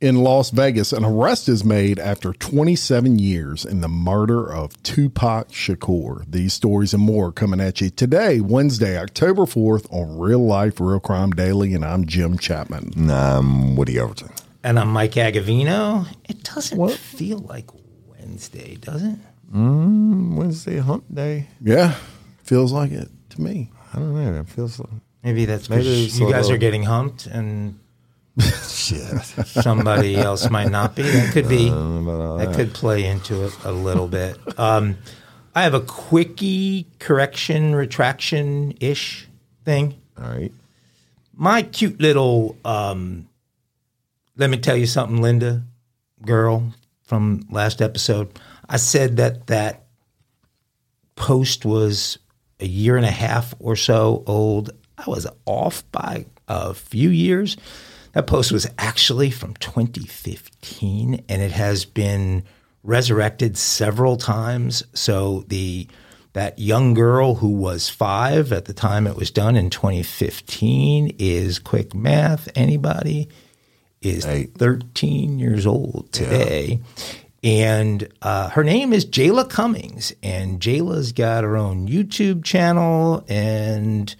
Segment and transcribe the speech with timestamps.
[0.00, 5.48] In Las Vegas, an arrest is made after 27 years in the murder of Tupac
[5.48, 6.24] Shakur.
[6.30, 11.00] These stories and more coming at you today, Wednesday, October 4th on Real Life Real
[11.00, 12.92] Crime Daily, and I'm Jim Chapman.
[12.94, 14.30] And I'm Woody Overton.
[14.62, 16.06] And I'm Mike Agovino.
[16.28, 17.68] It doesn't feel like
[18.06, 19.16] Wednesday, does it?
[19.52, 21.48] Mm, Wednesday, hump day.
[21.60, 21.96] Yeah,
[22.44, 23.72] feels like it to me.
[23.92, 24.40] I don't know.
[24.42, 24.90] It feels like.
[25.24, 27.80] Maybe that's Maybe because you guys little- are getting humped and
[28.40, 29.22] Shit.
[29.46, 31.02] somebody else might not be.
[31.02, 31.68] That could be.
[31.68, 34.38] about all That could play into it a little bit.
[34.58, 34.98] Um,
[35.54, 39.28] I have a quickie correction, retraction ish
[39.64, 40.00] thing.
[40.16, 40.52] All right.
[41.34, 43.28] My cute little, um,
[44.36, 45.62] let me tell you something, Linda,
[46.24, 48.28] girl from last episode.
[48.68, 49.84] I said that that
[51.16, 52.18] post was
[52.60, 54.70] a year and a half or so old.
[54.96, 57.56] I was off by a few years.
[58.12, 62.44] That post was actually from 2015 and it has been
[62.82, 64.82] resurrected several times.
[64.94, 65.88] So the
[66.32, 71.58] that young girl who was 5 at the time it was done in 2015 is
[71.58, 73.28] quick math anybody
[74.00, 74.54] is Eight.
[74.56, 76.80] 13 years old today.
[77.42, 80.12] And uh, her name is Jayla Cummings.
[80.22, 84.14] And Jayla's got her own YouTube channel and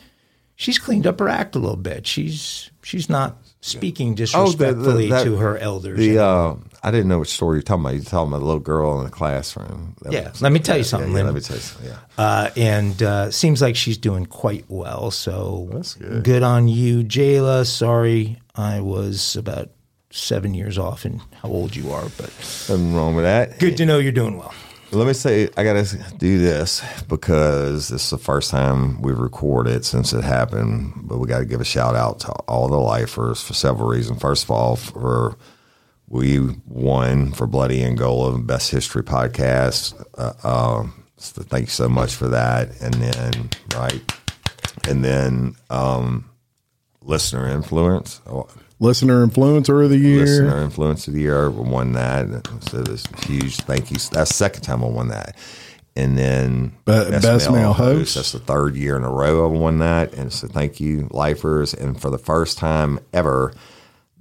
[0.57, 2.07] she's cleaned up her act a little bit.
[2.07, 5.99] She's she's not speaking disrespectfully that- to her elders.
[5.99, 7.95] The uh, I didn't know which story you're talking about.
[7.95, 9.95] You're talking about the little girl in the classroom.
[10.03, 11.91] That Yeah, was- let me tell you something, Yeah, yeah, let me tell you something.
[11.91, 11.99] Yeah.
[12.25, 15.11] uh, and uh, seems like she's doing quite well.
[15.11, 16.43] So That's good.
[16.43, 17.67] on you, Jayla.
[17.67, 19.71] Sorry, I was about
[20.11, 22.31] seven years off in how old you are, but
[22.69, 23.59] Nothing wrong with that.
[23.59, 24.55] good to know you're doing well.
[24.91, 29.19] Let me say, I got to do this because this is the first time we've
[29.19, 30.95] recorded since it happened.
[30.97, 34.19] But we got to give a shout out to all the lifers for several reasons.
[34.21, 35.37] First of all, for
[36.09, 40.03] we won for Bloody Angola Best History Podcast.
[40.17, 42.81] Uh, um, so thank you so much for that.
[42.81, 44.01] And then, right,
[44.89, 46.31] and then um,
[47.09, 48.21] listener influence.
[48.27, 48.47] Oh,
[48.81, 50.21] Listener Influencer of the Year.
[50.21, 52.47] Listener Influence of the Year we won that.
[52.71, 53.97] So this huge thank you.
[53.97, 55.37] That's the second time I won that.
[55.97, 58.15] And then Be- Best Male Host.
[58.15, 60.15] That's the third year in a row I won that.
[60.15, 61.75] And so thank you, lifers.
[61.75, 63.53] And for the first time ever,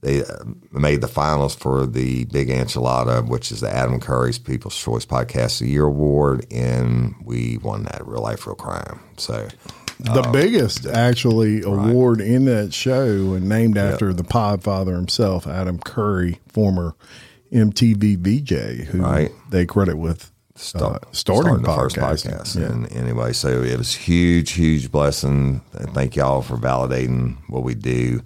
[0.01, 4.75] they uh, made the finals for the Big Enchilada, which is the Adam Curry's People's
[4.75, 6.51] Choice Podcast of the Year Award.
[6.51, 8.99] And we won that Real Life, Real Crime.
[9.17, 9.47] So
[9.99, 16.39] the biggest actually award in that show and named after the podfather himself, Adam Curry,
[16.47, 16.95] former
[17.51, 19.31] MTV VJ, who Right.
[19.49, 20.31] they credit with
[20.75, 22.59] uh, starting, the first podcast.
[22.59, 22.67] Yeah.
[22.67, 25.61] And anyway, so it was huge, huge blessing.
[25.73, 28.21] And Thank y'all for validating what we do.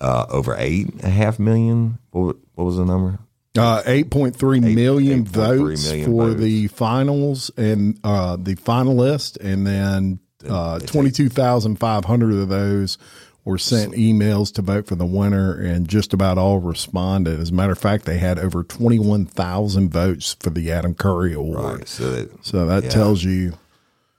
[0.00, 1.98] Uh, over eight and a half million.
[2.10, 3.18] What, what was the number?
[3.56, 6.40] Uh, 8.3 million 8.3 votes million for votes.
[6.40, 12.98] the finals and uh, the finalist, and then uh, 22,500 of those
[13.44, 17.40] were sent emails to vote for the winner, and just about all responded.
[17.40, 21.78] As a matter of fact, they had over 21,000 votes for the Adam Curry Award.
[21.78, 21.88] Right.
[21.88, 22.90] So that, So that Yeah.
[22.90, 23.54] tells you,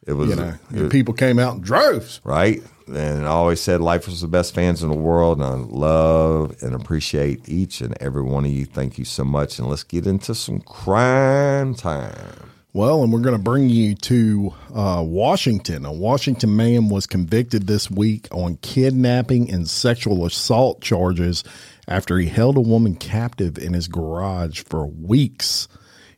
[0.07, 2.21] it was you know, it- people came out in droves.
[2.23, 2.63] right.
[2.91, 5.37] And I always said life was the best fans in the world.
[5.39, 8.65] And I love and appreciate each and every one of you.
[8.65, 9.59] Thank you so much.
[9.59, 12.49] And let's get into some crime time.
[12.71, 15.85] Well, and we're going to bring you to uh, Washington.
[15.85, 21.43] A Washington man was convicted this week on kidnapping and sexual assault charges
[21.87, 25.67] after he held a woman captive in his garage for weeks.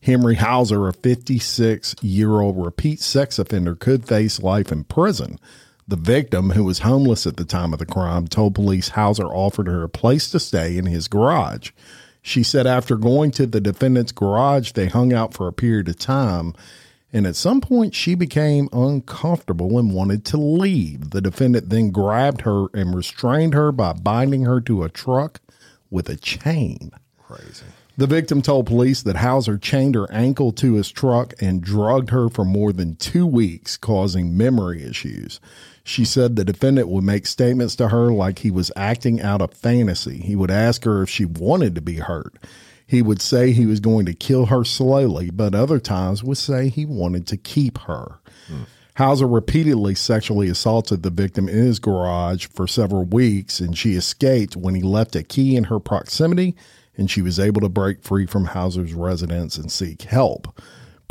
[0.01, 5.39] Henry Hauser, a 56 year old repeat sex offender, could face life in prison.
[5.87, 9.67] The victim, who was homeless at the time of the crime, told police Hauser offered
[9.67, 11.71] her a place to stay in his garage.
[12.21, 15.97] She said after going to the defendant's garage, they hung out for a period of
[15.97, 16.53] time,
[17.11, 21.09] and at some point she became uncomfortable and wanted to leave.
[21.09, 25.41] The defendant then grabbed her and restrained her by binding her to a truck
[25.89, 26.91] with a chain.
[27.17, 27.65] Crazy.
[27.97, 32.29] The victim told police that Hauser chained her ankle to his truck and drugged her
[32.29, 35.39] for more than two weeks, causing memory issues.
[35.91, 39.49] She said the defendant would make statements to her like he was acting out a
[39.49, 40.19] fantasy.
[40.19, 42.33] He would ask her if she wanted to be hurt.
[42.87, 46.69] He would say he was going to kill her slowly, but other times would say
[46.69, 48.19] he wanted to keep her.
[48.95, 54.55] Hauser repeatedly sexually assaulted the victim in his garage for several weeks, and she escaped
[54.55, 56.55] when he left a key in her proximity,
[56.95, 60.57] and she was able to break free from Hauser's residence and seek help.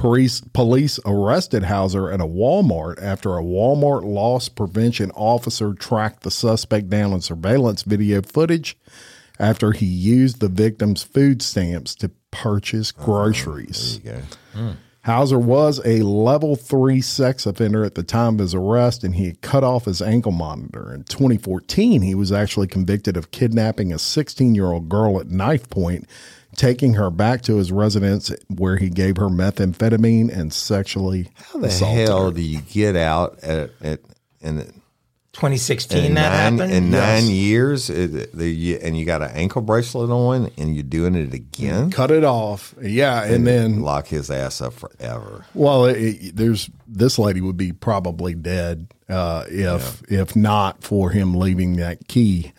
[0.00, 6.30] Police, police arrested Hauser at a Walmart after a Walmart loss prevention officer tracked the
[6.30, 8.78] suspect down on surveillance video footage
[9.38, 14.00] after he used the victim's food stamps to purchase groceries.
[14.00, 14.58] There you go.
[14.58, 14.70] Hmm.
[15.04, 19.26] Hauser was a level three sex offender at the time of his arrest, and he
[19.26, 20.94] had cut off his ankle monitor.
[20.94, 25.68] In 2014, he was actually convicted of kidnapping a 16 year old girl at knife
[25.68, 26.06] point,
[26.56, 31.68] taking her back to his residence where he gave her methamphetamine and sexually How the
[31.68, 32.32] assaulted hell her.
[32.32, 34.00] do you get out at, at
[34.40, 34.72] in,
[35.32, 36.72] 2016 in that nine happened.
[36.74, 37.22] in Yes.
[37.22, 41.14] nine years, it, the, you, and you got an ankle bracelet on, and you're doing
[41.14, 41.90] it again?
[41.92, 42.74] Cut it off.
[42.82, 43.22] Yeah.
[43.24, 45.46] And then, lock his ass up forever.
[45.54, 51.10] well, it, it- there's this lady would be probably dead uh, if if not for
[51.10, 52.52] him leaving that key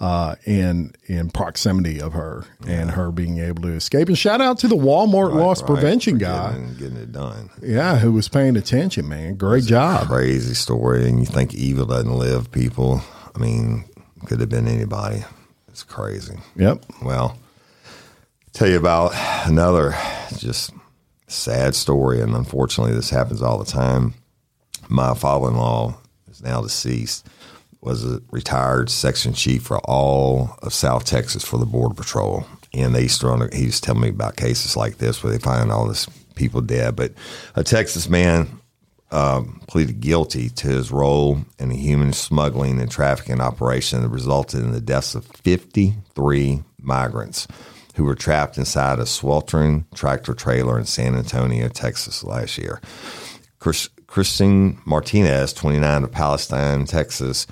[0.00, 4.08] uh, in in proximity of her and her being able to escape.
[4.08, 6.52] And shout out to the Walmart loss Right, prevention guy.
[6.52, 7.50] getting, getting it done.
[7.62, 9.34] Yeah, who was paying attention, man.
[9.36, 10.06] Great job.
[10.08, 13.02] Crazy story, and you think evil doesn't live, people.
[13.34, 13.84] I mean,
[14.26, 15.22] could have been anybody.
[15.68, 16.36] It's crazy.
[16.56, 16.84] Yep.
[17.02, 17.38] Well,
[18.52, 19.12] tell you about
[19.46, 19.94] another
[20.38, 20.72] just
[21.28, 24.14] sad story, and unfortunately, this happens all the time.
[24.88, 25.96] My father-in-law
[26.30, 27.26] is now deceased.
[27.82, 32.44] Was a retired section chief for all of South Texas for the Border Patrol,
[32.74, 33.48] and they used to run.
[33.52, 36.60] He used to tell me about cases like this where they find all this people
[36.60, 36.94] dead.
[36.94, 37.12] But
[37.54, 38.60] a Texas man
[39.10, 44.60] um, pleaded guilty to his role in a human smuggling and trafficking operation that resulted
[44.60, 47.48] in the deaths of 53 migrants
[47.94, 52.80] who were trapped inside a sweltering tractor trailer in San Antonio, Texas last year.
[53.58, 57.46] Chris, Christian Martinez, 29 of Palestine, Texas,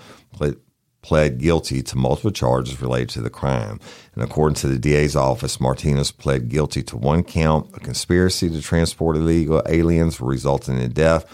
[1.02, 3.80] pled, guilty to multiple charges related to the crime.
[4.14, 8.60] And according to the DA's office, Martinez pled guilty to one count of conspiracy to
[8.60, 11.24] transport illegal aliens resulting in death,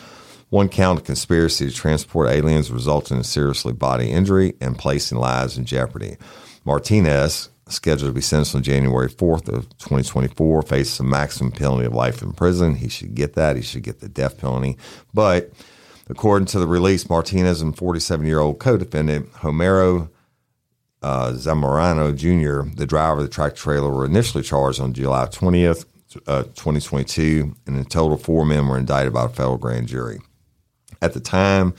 [0.50, 5.58] one count of conspiracy to transport aliens resulting in seriously body injury and placing lives
[5.58, 6.16] in jeopardy.
[6.64, 11.94] Martinez, scheduled to be sentenced on January 4th of 2024, faces a maximum penalty of
[11.94, 12.76] life in prison.
[12.76, 13.56] He should get that.
[13.56, 14.76] He should get the death penalty.
[15.12, 15.50] But
[16.08, 20.10] according to the release, Martinez and 47-year-old co-defendant Homero
[21.02, 25.84] uh, Zamorano Jr., the driver of the tractor trailer, were initially charged on July 20th,
[26.26, 30.20] uh, 2022, and in total, four men were indicted by a federal grand jury.
[31.02, 31.74] At the time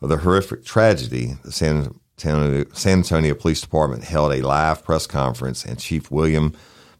[0.00, 5.06] of the horrific tragedy, the San Antonio, San Antonio Police Department held a live press
[5.06, 6.52] conference, and Chief William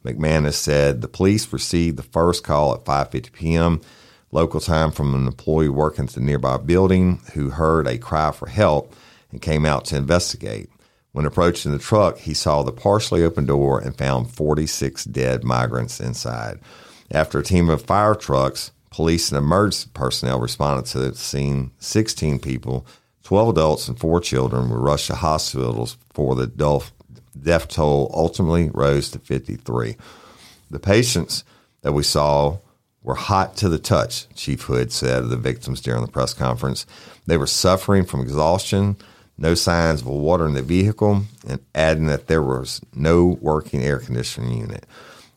[0.05, 3.81] McManus said the police received the first call at 5:50 p.m.
[4.37, 8.49] local time from an employee working at the nearby building who heard a cry for
[8.49, 8.95] help
[9.31, 10.69] and came out to investigate.
[11.13, 16.01] When approaching the truck, he saw the partially open door and found 46 dead migrants
[16.01, 16.61] inside.
[17.11, 22.39] After a team of fire trucks, police and emergency personnel responded to the scene, 16
[22.41, 22.87] people,
[23.23, 26.93] 12 adults, and four children were rushed to hospitals before the death,
[27.41, 29.97] death toll ultimately rose to 53.
[30.71, 31.43] The patients
[31.81, 32.59] that we saw
[33.07, 36.85] were hot to the touch, Chief Hood said of the victims during the press conference.
[37.25, 38.97] They were suffering from exhaustion,
[39.39, 44.01] no signs of water in the vehicle, and adding that there was no working air
[44.01, 44.87] conditioning unit.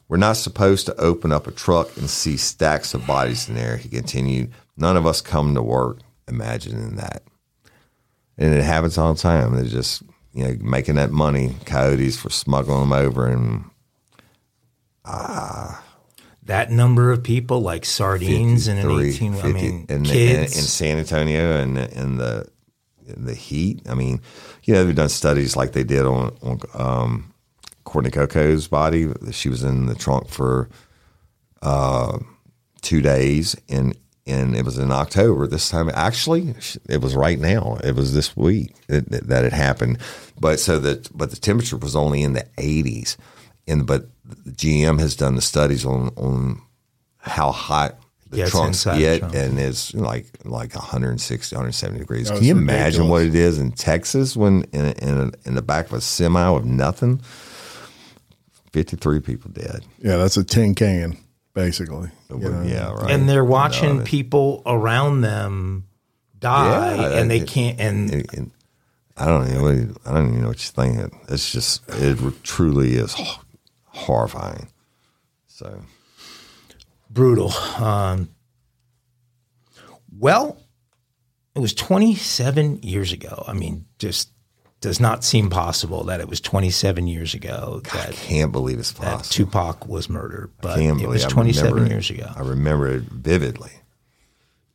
[0.07, 3.77] We're not supposed to open up a truck and see stacks of bodies in there,
[3.77, 4.51] he continued.
[4.75, 7.21] None of us come to work imagining that.
[8.35, 9.53] And it happens all the time.
[9.53, 10.01] They're just,
[10.33, 13.65] you know, making that money, coyotes for smuggling them over and
[15.05, 15.83] ah,
[16.49, 20.53] that number of people, like sardines in an 53, 18, I 50 mean, in, kids.
[20.53, 22.49] in, in San Antonio and in the
[23.07, 23.81] in the heat.
[23.87, 24.19] I mean,
[24.63, 27.33] you know, they've done studies like they did on, on um,
[27.83, 29.09] Courtney Coco's body.
[29.31, 30.69] She was in the trunk for
[31.61, 32.17] uh,
[32.81, 35.45] two days, and and it was in October.
[35.45, 36.55] This time, actually,
[36.89, 37.77] it was right now.
[37.83, 39.99] It was this week that, that it happened.
[40.39, 43.17] But so that but the temperature was only in the 80s,
[43.67, 44.07] and but
[44.49, 46.61] GM has done the studies on on
[47.17, 47.97] how hot
[48.29, 49.35] the Gets trunks inside the get, trunk.
[49.35, 52.29] and it's like like 160, 170 degrees.
[52.29, 53.09] Oh, Can you imagine ridiculous.
[53.09, 56.01] what it is in Texas when in a, in, a, in the back of a
[56.01, 57.21] semi with nothing?
[58.71, 59.83] Fifty three people dead.
[59.97, 61.17] Yeah, that's a tin can,
[61.55, 62.09] basically.
[62.29, 62.61] You know?
[62.61, 63.09] Yeah, right.
[63.11, 65.85] and they're watching No, it- people around them
[66.37, 67.79] die, Yeah, and they it- can't.
[67.79, 68.51] And and- and
[69.17, 69.67] I don't know.
[70.05, 71.19] I don't even know what you're thinking.
[71.29, 73.41] It's just it truly is oh,
[73.89, 74.69] horrifying.
[75.47, 75.81] So
[77.09, 77.51] brutal.
[77.77, 78.29] Um,
[80.17, 80.57] well,
[81.55, 83.43] it was 27 years ago.
[83.47, 84.29] I mean, just
[84.81, 88.93] does not seem possible that it was 27 years ago I that, can't believe it's
[88.93, 89.17] possible.
[89.17, 89.25] that.
[89.25, 90.51] Tupac was murdered.
[90.61, 91.93] But it was 27 remember it.
[91.93, 92.31] years ago.
[92.35, 93.71] I remember it vividly.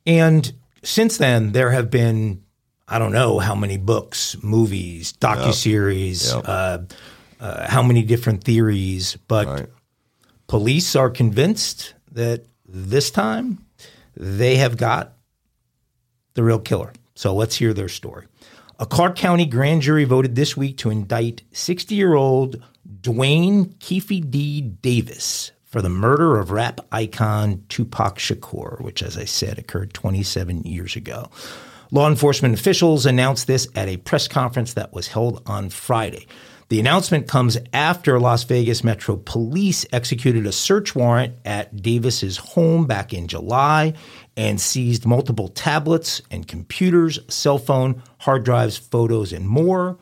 [0.07, 0.53] And
[0.83, 2.43] since then, there have been,
[2.87, 6.45] I don't know how many books, movies, docuseries, Yep.
[6.47, 6.79] uh,
[7.45, 9.67] uh, how many different theories, but Right.
[10.47, 13.59] police are convinced that this time
[14.17, 15.13] they have got
[16.35, 16.93] the real killer.
[17.15, 18.27] So let's hear their story.
[18.81, 22.57] A Clark County grand jury voted this week to indict 60 year old
[23.03, 24.61] Duane Keefe D.
[24.63, 30.63] Davis for the murder of rap icon Tupac Shakur, which, as I said, occurred 27
[30.63, 31.29] years ago.
[31.91, 36.27] Law enforcement officials announced this at a press conference that was held on Friday.
[36.69, 42.87] The announcement comes after Las Vegas Metro Police executed a search warrant at Davis's home
[42.87, 43.93] back in July
[44.37, 49.99] and seized multiple tablets and computers, cell phone, hard drives, photos, and more.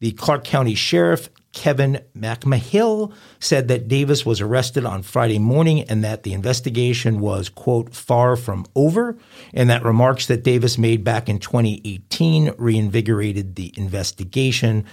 [0.00, 6.04] The Clark County Sheriff Kevin McMahill said that Davis was arrested on Friday morning and
[6.04, 9.16] that the investigation was, quote, far from over,
[9.52, 14.86] and that remarks that Davis made back in 2018 reinvigorated the investigation.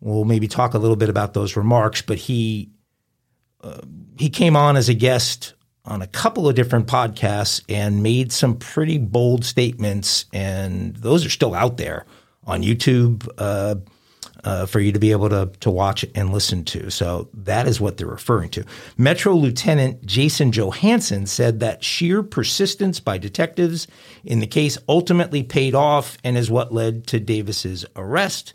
[0.00, 2.70] We'll maybe talk a little bit about those remarks, but he
[3.62, 3.80] uh,
[4.16, 8.56] he came on as a guest on a couple of different podcasts and made some
[8.56, 12.06] pretty bold statements, and those are still out there
[12.46, 13.76] on YouTube uh,
[14.44, 16.90] uh, for you to be able to to watch and listen to.
[16.90, 18.64] So that is what they're referring to.
[18.96, 23.88] Metro Lieutenant Jason Johansson said that sheer persistence by detectives
[24.24, 28.54] in the case ultimately paid off and is what led to Davis's arrest.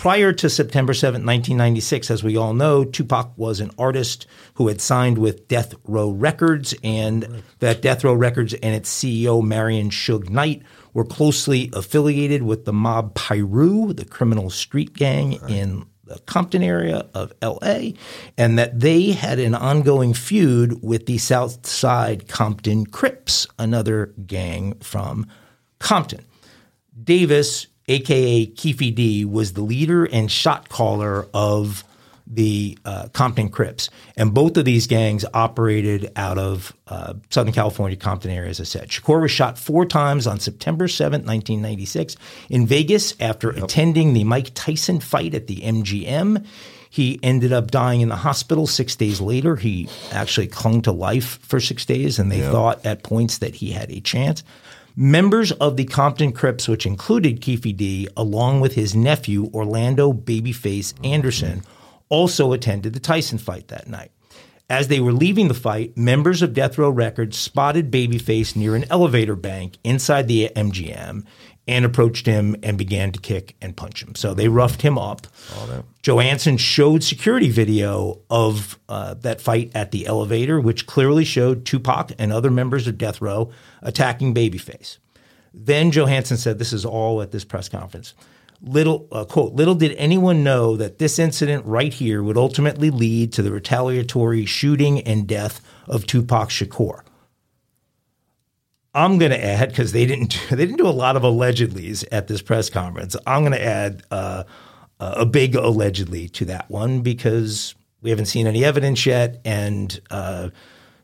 [0.00, 4.80] Prior to September 7, 1996, as we all know, Tupac was an artist who had
[4.80, 10.30] signed with Death Row Records, and that Death Row Records and its CEO, Marion Suge
[10.30, 10.62] Knight,
[10.94, 17.06] were closely affiliated with the mob Piru, the criminal street gang in the Compton area
[17.12, 17.90] of LA,
[18.38, 24.78] and that they had an ongoing feud with the South Side Compton Crips, another gang
[24.80, 25.26] from
[25.78, 26.24] Compton.
[27.04, 31.84] Davis, aka Keefe D, was the leader and shot caller of
[32.32, 37.96] the uh, Compton Crips, and both of these gangs operated out of uh, Southern California,
[37.96, 38.88] Compton area, as I said.
[38.88, 42.16] Shakur was shot four times on September 7, 1996,
[42.48, 46.46] in Vegas after attending the Mike Tyson fight at the MGM.
[46.88, 49.56] He ended up dying in the hospital six days later.
[49.56, 53.70] He actually clung to life for six days, and they thought at points that he
[53.72, 54.42] had a chance.
[55.02, 60.92] Members of the Compton Crips, which included Keefe D, along with his nephew Orlando Babyface
[61.02, 61.62] Anderson,
[62.10, 64.10] also attended the Tyson fight that night.
[64.68, 68.84] As they were leaving the fight, members of Death Row Records spotted Babyface near an
[68.90, 71.24] elevator bank inside the MGM
[71.70, 74.16] and approached him and began to kick and punch him.
[74.16, 75.28] So they roughed him up.
[76.02, 82.10] Johansson showed security video of uh, that fight at the elevator, which clearly showed Tupac
[82.18, 84.98] and other members of Death Row attacking Babyface.
[85.54, 88.14] Then Johansson said, "This is all at this press conference."
[88.60, 93.32] Little uh, quote: Little did anyone know that this incident right here would ultimately lead
[93.34, 97.02] to the retaliatory shooting and death of Tupac Shakur.
[98.94, 102.28] I'm going to add because they didn't they didn't do a lot of allegedlys at
[102.28, 103.16] this press conference.
[103.26, 104.44] I'm going to add uh,
[104.98, 110.50] a big allegedly to that one because we haven't seen any evidence yet, and uh,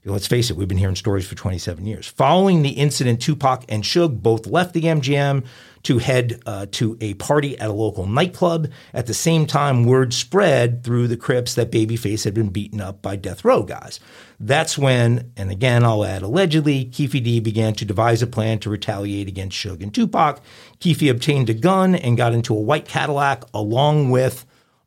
[0.07, 2.07] let's face it, we've been hearing stories for 27 years.
[2.07, 5.45] Following the incident, Tupac and Suge both left the MGM
[5.83, 8.69] to head uh, to a party at a local nightclub.
[8.93, 13.03] At the same time, word spread through the Crips that Babyface had been beaten up
[13.03, 14.01] by Death Row guys.
[14.41, 18.71] That's when, and again, I'll add allegedly, Keefe D began to devise a plan to
[18.71, 20.41] retaliate against Suge and Tupac.
[20.81, 24.45] Keefe obtained a gun and got into a white Cadillac along with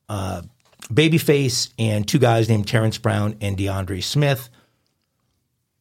[0.09, 0.41] uh,
[0.93, 4.49] Babyface and two guys named Terrence Brown and DeAndre Smith.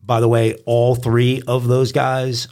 [0.09, 2.49] By the way, all three of those guys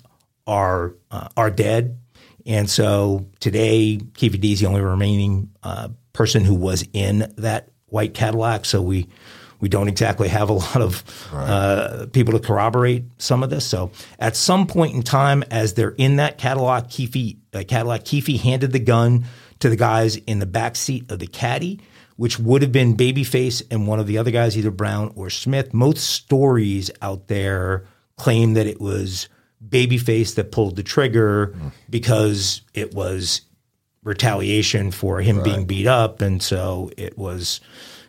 [0.46, 1.98] are uh, are dead,
[2.44, 7.70] and so today Keefe D is the only remaining uh, person who was in that
[7.86, 8.66] white Cadillac.
[8.66, 9.08] So we
[9.58, 13.64] we don't exactly have a lot of uh, people to corroborate some of this.
[13.64, 18.38] So at some point in time, as they're in that Cadillac, Keefe uh, Cadillac Keefe
[18.42, 19.24] handed the gun
[19.60, 21.80] to the guys in the back seat of the caddy
[22.16, 25.72] which would have been Babyface and one of the other guys, either Brown or Smith.
[25.74, 27.84] Most stories out there
[28.16, 29.28] claim that it was
[29.66, 31.54] Babyface that pulled the trigger
[31.90, 33.42] because it was
[34.02, 37.60] retaliation for him being beat up, and so it was,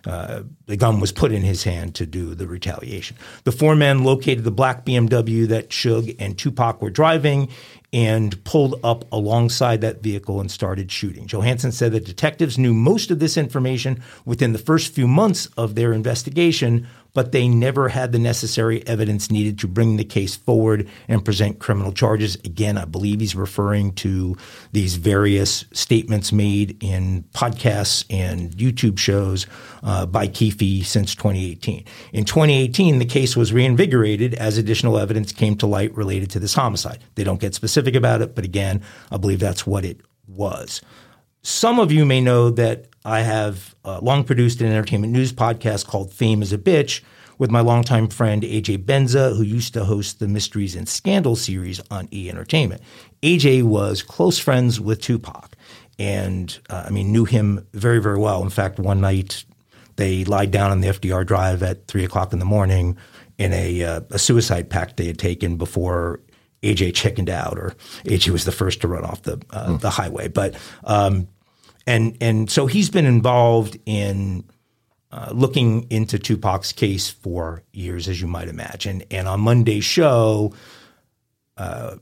[0.06, 3.18] uh, the gun was put in his hand to do the retaliation.
[3.46, 7.50] The four men located the black BMW that Suge and Tupac were driving
[7.94, 11.25] and pulled up alongside that vehicle and started shooting.
[11.25, 15.75] Johansson said that detectives knew most of this information within the first few months of
[15.75, 16.86] their investigation,
[17.17, 21.57] but they never had the necessary evidence needed to bring the case forward and present
[21.57, 22.36] criminal charges.
[22.45, 24.38] Again, I believe he's referring to
[24.71, 29.47] these various statements made in podcasts and YouTube shows
[29.81, 31.86] uh, by Keefe since 2018.
[32.13, 36.53] In 2018, the case was reinvigorated as additional evidence came to light related to this
[36.53, 37.00] homicide.
[37.15, 40.83] They don't get specific about it, but again, I believe that's what it was.
[41.50, 45.88] Some of you may know that I have uh, long produced an entertainment news podcast
[45.88, 47.01] called Fame is a Bitch
[47.38, 51.80] with my longtime friend AJ Benza, who used to host the Mysteries and Scandal series
[51.89, 52.82] on E Entertainment.
[53.24, 55.56] AJ was close friends with Tupac
[55.98, 58.44] and uh, I mean, knew him very, very well.
[58.44, 59.46] In fact, one night
[59.96, 62.98] they lied down on the FDR drive at three o'clock in the morning
[63.38, 66.20] in a, uh, a suicide pact they had taken before
[66.62, 67.74] AJ chickened out, or
[68.04, 69.80] AJ was the first to run off the uh, mm.
[69.80, 70.27] the highway.
[70.27, 71.27] But um,
[71.88, 74.44] and and so he's been involved in
[75.12, 79.03] uh, looking into Tupac's case for years, as you might imagine.
[79.10, 80.53] And on Monday's show,
[81.56, 81.96] uh,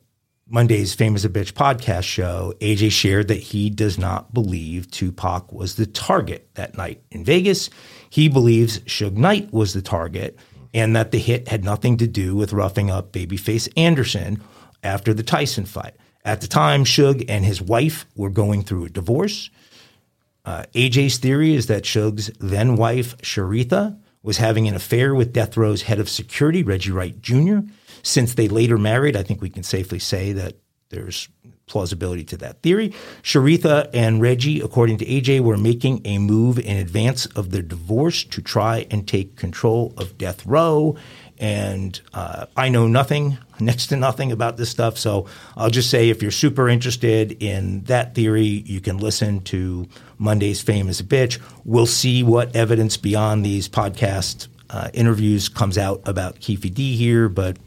[0.48, 5.52] Monday's Fame is a Bitch podcast show, AJ shared that he does not believe Tupac
[5.52, 7.72] was the target that night in Vegas.
[8.12, 10.38] He believes Suge Knight was the target
[10.72, 14.40] and that the hit had nothing to do with roughing up Babyface Anderson
[14.84, 15.96] after the Tyson fight.
[16.24, 19.50] At the time, Suge and his wife were going through a divorce.
[20.46, 25.58] Uh, AJ's theory is that Suge's then wife, Sharitha, was having an affair with Death
[25.58, 27.60] Row's head of security, Reggie Wright Jr.
[28.04, 30.56] Since they later married, I think we can safely say that
[30.90, 31.28] there's
[31.68, 32.94] plausibility to that theory.
[33.24, 38.24] Sharitha and Reggie, according to AJ, were making a move in advance of their divorce
[38.26, 40.96] to try and take control of Death Row.
[41.38, 44.98] And uh, I know nothing, next to nothing about this stuff.
[44.98, 49.88] So I'll just say if you're super interested in that theory, you can listen to
[50.18, 51.40] Monday's Fame is a Bitch.
[51.64, 57.30] We'll see what evidence beyond these podcast uh, interviews comes out about Keefe D here,
[57.30, 57.58] but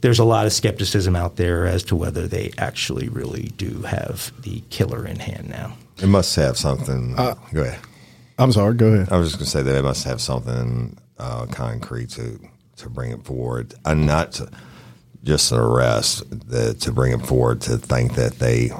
[0.00, 4.32] there's a lot of skepticism out there as to whether they actually really do have
[4.42, 5.76] the killer in hand now.
[6.02, 7.14] It must have something.
[7.16, 7.80] Uh, go ahead.
[8.38, 8.74] I'm sorry.
[8.74, 9.10] Go ahead.
[9.10, 12.38] I was just going to say that it must have something uh, concrete to
[12.76, 14.50] to bring it forward, and not to,
[15.24, 18.70] just an arrest, the, to bring it forward to think that they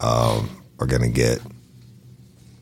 [0.00, 1.40] um, are going to get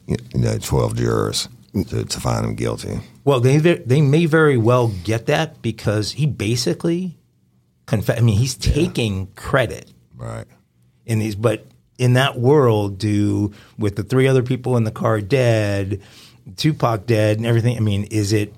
[0.08, 3.00] you know twelve jurors to, to find him guilty.
[3.24, 7.18] Well, they they may very well get that because he basically
[7.86, 8.18] confess.
[8.18, 9.26] I mean, he's taking yeah.
[9.36, 10.46] credit, right?
[11.06, 11.66] In these, but
[11.98, 16.00] in that world, do with the three other people in the car dead,
[16.56, 17.76] Tupac dead, and everything.
[17.76, 18.54] I mean, is it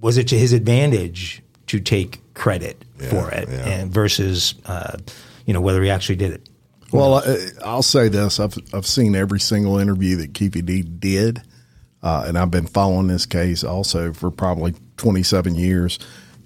[0.00, 3.66] was it to his advantage to take credit yeah, for it, yeah.
[3.66, 4.98] and versus uh,
[5.46, 6.48] you know whether he actually did it?
[6.92, 7.22] Well,
[7.64, 11.42] I, will say this: I've I've seen every single interview that Keefe D did,
[12.02, 15.98] uh, and I've been following this case also for probably twenty seven years,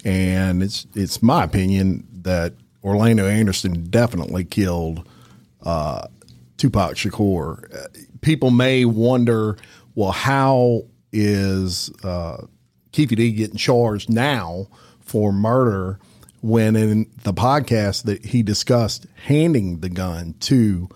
[0.05, 2.55] and it's it's my opinion that
[2.85, 5.09] Orlando Anderson definitely killed
[5.65, 6.07] uh,
[6.57, 7.89] Tupac Shakur.
[8.21, 9.57] People may wonder,
[9.97, 10.83] well, how
[11.13, 12.47] is uh,
[12.93, 14.67] getting charged now
[15.01, 15.99] for murder
[16.47, 20.89] when in the podcast that he discussed handing the gun to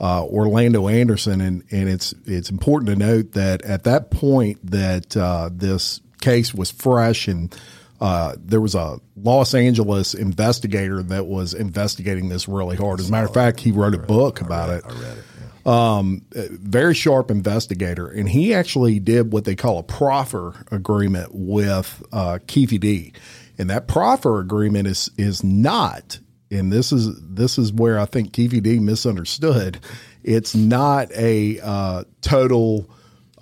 [0.00, 5.16] uh, Orlando Anderson, and, and it's it's important to note that at that point that
[5.16, 7.54] uh, this case was fresh and
[8.00, 12.98] uh, there was a Los Angeles investigator that was investigating this really hard.
[12.98, 14.84] As a matter of fact, he wrote a book about it.
[14.84, 15.24] I read it
[15.66, 22.02] um, very sharp investigator, and he actually did what they call a proffer agreement with
[22.12, 23.12] uh, Keefe D.
[23.58, 26.18] And that proffer agreement is is not,
[26.50, 29.78] and this is this is where I think Keefe D misunderstood.
[30.22, 32.90] It's not a uh, total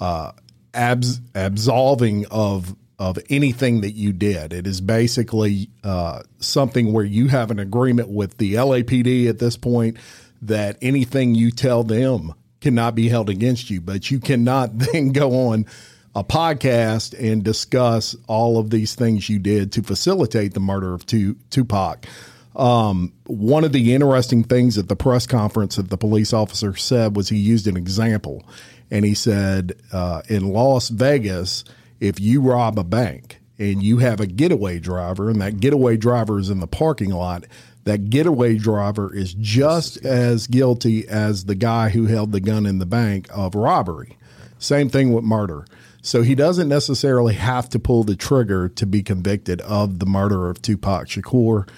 [0.00, 0.32] uh,
[0.74, 4.52] abs- absolving of of anything that you did.
[4.52, 9.56] It is basically uh, something where you have an agreement with the LAPD at this
[9.56, 9.96] point
[10.42, 15.48] that anything you tell them cannot be held against you, but you cannot then go
[15.48, 15.66] on
[16.14, 21.06] a podcast and discuss all of these things you did to facilitate the murder of
[21.06, 22.06] Tupac.
[22.54, 27.16] Um, one of the interesting things at the press conference that the police officer said
[27.16, 28.44] was he used an example,
[28.90, 31.64] and he said uh, in Las Vegas,
[31.98, 36.38] if you rob a bank and you have a getaway driver, and that getaway driver
[36.38, 37.44] is in the parking lot,
[37.84, 42.78] that getaway driver is just as guilty as the guy who held the gun in
[42.80, 44.18] the bank of robbery.
[44.58, 45.64] Same thing with murder.
[46.04, 50.50] So he doesn't necessarily have to pull the trigger to be convicted of the murder
[50.50, 51.68] of Tupac Shakur.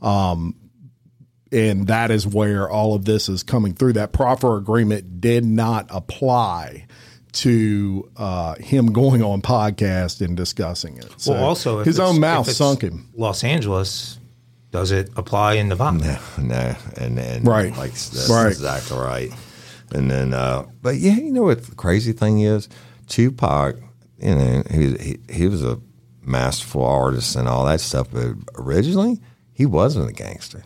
[0.00, 0.54] Um,
[1.52, 3.92] and that is where all of this is coming through.
[3.92, 6.86] That proffer agreement did not apply
[7.32, 11.12] to uh, him going on podcast and discussing it.
[11.18, 13.08] So well, also his own mouth sunk him.
[13.14, 14.18] Los Angeles,
[14.70, 16.20] does it apply in Nevada?
[16.38, 17.76] No, no, and and Right.
[17.76, 18.46] like that's Right.
[18.46, 19.30] exactly right.
[19.92, 22.68] And then, uh, but yeah, you know what the crazy thing is,
[23.14, 23.76] Tupac,
[24.18, 25.78] you know, he he, he was a
[26.20, 29.20] masterful artist and all that stuff, but originally
[29.52, 30.64] he wasn't a gangster.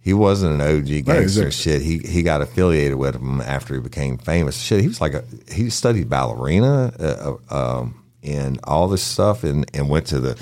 [0.00, 1.46] He wasn't an OG gangster.
[1.46, 4.56] a- shit, he he got affiliated with him after he became famous.
[4.56, 9.44] Shit, he was like a he studied ballerina uh, uh, um, and all this stuff,
[9.44, 10.36] and and went to the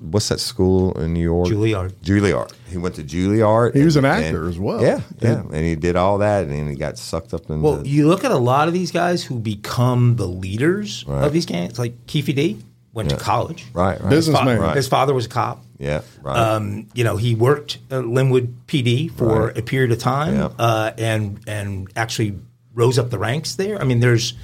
[0.00, 1.48] what's that school in New York?
[1.48, 1.92] Juilliard.
[2.02, 2.52] Juilliard.
[2.68, 3.74] He went to Juilliard.
[3.74, 4.82] He was an actor and- as well.
[4.82, 7.62] Yeah, yeah, and he did all that, and then he got sucked up into.
[7.62, 11.24] Well, you look at a lot of these guys who become the leaders Right.
[11.24, 12.58] of these gangs, like Keefe D
[12.92, 13.66] went to college.
[13.72, 14.56] right, right, Businessman.
[14.58, 14.76] Fa- Right.
[14.76, 15.64] His father was a cop.
[15.78, 16.36] Yeah, right.
[16.36, 19.58] Um, you know, he worked at Lynwood PD for Right.
[19.58, 20.48] a period of time, Yeah.
[20.58, 22.34] uh, and and actually
[22.74, 23.80] rose up the ranks there.
[23.80, 24.34] I mean, there's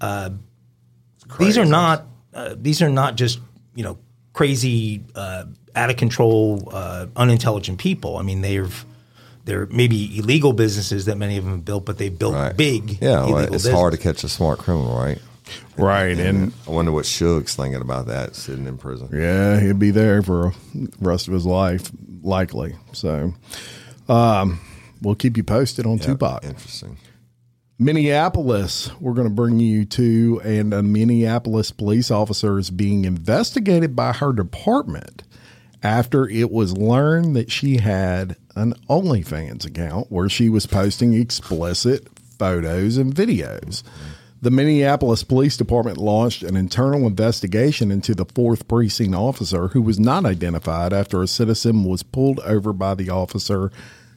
[0.00, 0.30] uh,
[1.38, 3.38] these are not uh, these are not just
[3.74, 3.98] you know
[4.32, 8.16] crazy, uh, out of control, uh, unintelligent people.
[8.16, 8.84] I mean, they've
[9.44, 12.56] they're maybe illegal businesses that many of them have built, but they've built right.
[12.56, 13.02] big.
[13.02, 15.18] Yeah, well, illegal it's hard to catch a smart criminal, right?
[15.76, 16.18] Right.
[16.18, 19.08] And I wonder what Suge's thinking about that sitting in prison.
[19.12, 21.90] Yeah, he'll be there for the rest of his life,
[22.22, 22.76] likely.
[22.92, 23.34] So,
[24.08, 24.60] um,
[25.00, 26.44] we'll keep you posted on Yeah, Tupac.
[26.44, 26.96] Interesting.
[27.78, 33.96] Minneapolis, we're going to bring you to, and a Minneapolis police officer is being investigated
[33.96, 35.24] by her department
[35.82, 42.06] after it was learned that she had an OnlyFans account where she was posting explicit
[42.38, 43.82] photos and videos.
[44.42, 50.00] The Minneapolis Police Department launched an internal investigation into the fourth precinct officer who was
[50.00, 53.70] not identified after a citizen was pulled over by the officer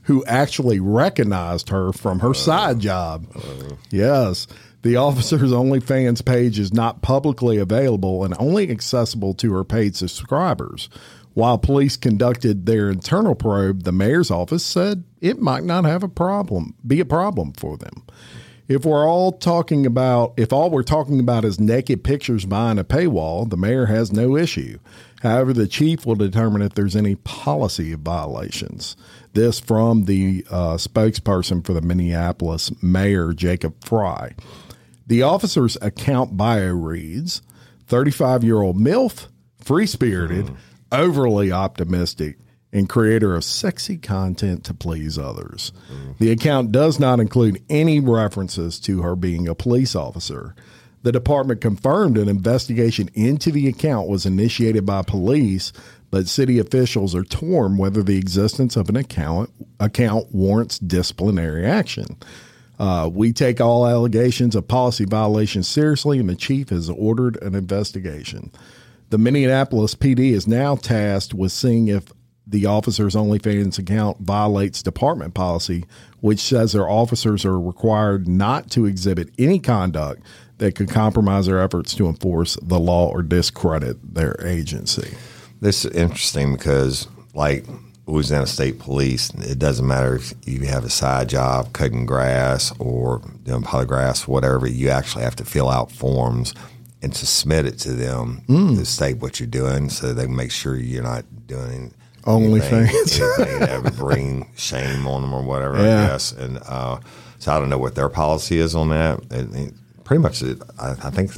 [0.05, 2.33] who actually recognized her from her uh-huh.
[2.33, 3.27] side job.
[3.35, 3.75] Uh-huh.
[3.89, 4.47] Yes.
[4.81, 10.89] The officer's OnlyFans page is not publicly available and only accessible to her paid subscribers.
[11.33, 16.07] While police conducted their internal probe, the mayor's office said it might not have a
[16.07, 18.03] problem, be a problem for them.
[18.67, 22.83] If we're all talking about, if all we're talking about is naked pictures behind a
[22.83, 24.79] paywall, the mayor has no issue.
[25.21, 28.95] However, the chief will determine if there's any policy violations.
[29.35, 34.33] This from the uh, spokesperson for the Minneapolis mayor, Jacob Frey.
[35.05, 37.41] The officer's account bio reads
[37.87, 39.27] 35 year old MILF,
[39.59, 40.51] free spirited,
[40.89, 42.37] overly optimistic,
[42.71, 45.73] and creator of sexy content to please others.
[46.17, 50.55] The account does not include any references to her being a police officer.
[51.03, 55.71] The department confirmed an investigation into the account was initiated by police,
[56.11, 62.17] but city officials are torn whether the existence of an account account warrants disciplinary action.
[62.77, 67.55] Uh, we take all allegations of policy violations seriously, and the chief has ordered an
[67.55, 68.51] investigation.
[69.09, 72.11] The Minneapolis PD is now tasked with seeing if
[72.47, 75.85] the officer's OnlyFans account violates department policy,
[76.19, 80.21] which says their officers are required not to exhibit any conduct
[80.57, 85.15] that could compromise their efforts to enforce the law or discredit their agency.
[85.61, 87.65] This is interesting because, like
[88.07, 93.21] Louisiana State Police, it doesn't matter if you have a side job cutting grass or
[93.43, 94.67] doing polygraphs, whatever.
[94.67, 96.53] You actually have to fill out forms
[97.01, 100.51] and to submit it to them to state what you're doing, so they can make
[100.51, 102.71] sure you're not doing OnlyFans.
[102.71, 105.77] anything, anything that would bring shame on them or whatever.
[105.83, 106.03] Yeah.
[106.03, 106.99] I guess, and uh,
[107.39, 109.19] so I don't know what their policy is on that.
[109.31, 111.33] It- it- pretty much, it, I, I think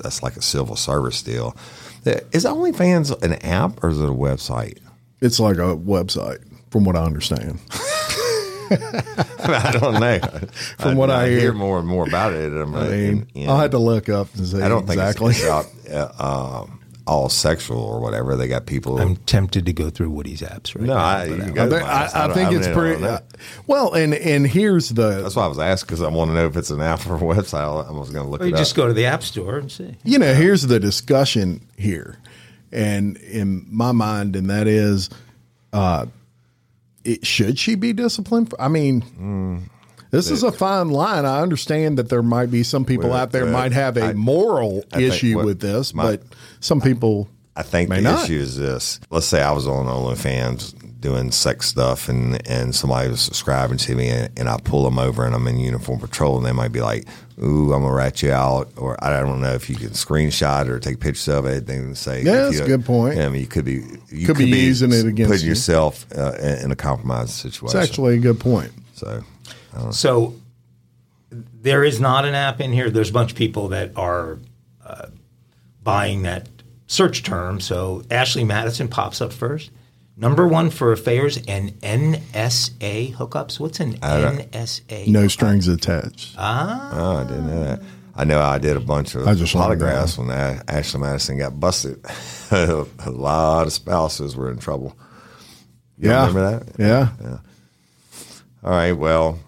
[0.00, 1.56] that's like a civil service deal.
[2.04, 4.78] Is OnlyFans an app or is it a website?
[5.20, 7.60] It's like a website, from what I understand.
[8.72, 10.18] I don't know.
[10.78, 11.52] From what I hear.
[11.52, 14.62] more and more about it, I'm, I mean, I'll have to look up and see
[14.62, 15.32] I don't think exactly.
[15.32, 18.36] it's, it's out, uh, um, all sexual or whatever.
[18.36, 19.00] They got people.
[19.00, 21.00] I'm tempted to go through Woody's apps right no, now.
[21.04, 21.82] I, you I- can go I think.
[21.82, 23.18] I, I think it's I don't pretty uh,
[23.66, 26.46] well, and and here's the That's why I was asking because I want to know
[26.46, 27.86] if it's an app or a website.
[27.88, 28.76] I was going to look Well, you it just up.
[28.76, 29.96] go to the app store and see.
[30.04, 32.18] you know here's the discussion here,
[32.70, 35.10] and in my mind, and that is,
[35.72, 36.06] uh,
[37.04, 38.50] it should she be disciplined?
[38.50, 39.68] For, I mean.
[40.12, 41.24] This is a fine line.
[41.24, 44.12] I understand that there might be some people Well, out there might have a I-
[44.12, 46.22] moral I issue what with this, my- but
[46.60, 48.24] some people I think May the not.
[48.24, 49.00] issue is this.
[49.10, 53.94] Let's say I was on OnlyFans doing sex stuff and, and somebody was subscribing to
[53.96, 56.72] me and, and I pull them over and I'm in uniform patrol and they might
[56.72, 57.06] be like,
[57.42, 58.70] ooh, I'm going to rat you out.
[58.76, 61.66] Or I don't know if you can screenshot or take pictures of it.
[61.66, 63.18] They can say, Yeah, that's you- a good point.
[63.18, 65.50] I mean, you could be, you Could be using it against putting you.
[65.50, 67.78] yourself uh, in in a compromised situation.
[67.80, 68.70] It's actually a good point.
[68.94, 69.24] so
[69.92, 70.34] So
[71.32, 72.90] there is not an app in here.
[72.90, 74.38] There's a bunch of people that are
[74.84, 75.06] uh,
[75.82, 76.48] buying that
[76.86, 77.60] search term.
[77.60, 79.70] So Ashley Madison pops up first.
[80.16, 83.58] Number one for affairs and NSA hookups.
[83.58, 85.08] What's an NSA?
[85.08, 86.34] No strings attached.
[86.36, 87.82] Oh, I didn't know that.
[88.14, 90.30] I know I did a bunch of I just learned polygraphs when
[90.68, 92.04] Ashley Madison got busted.
[92.50, 94.96] a lot of spouses were in trouble.
[95.96, 96.26] You yeah.
[96.26, 96.78] remember that?
[96.78, 97.38] Yeah.
[98.62, 98.92] All right.
[98.92, 99.38] Well,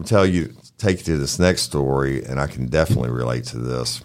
[0.00, 3.58] I'm tell you, take you to this next story, and I can definitely relate to
[3.58, 4.02] this.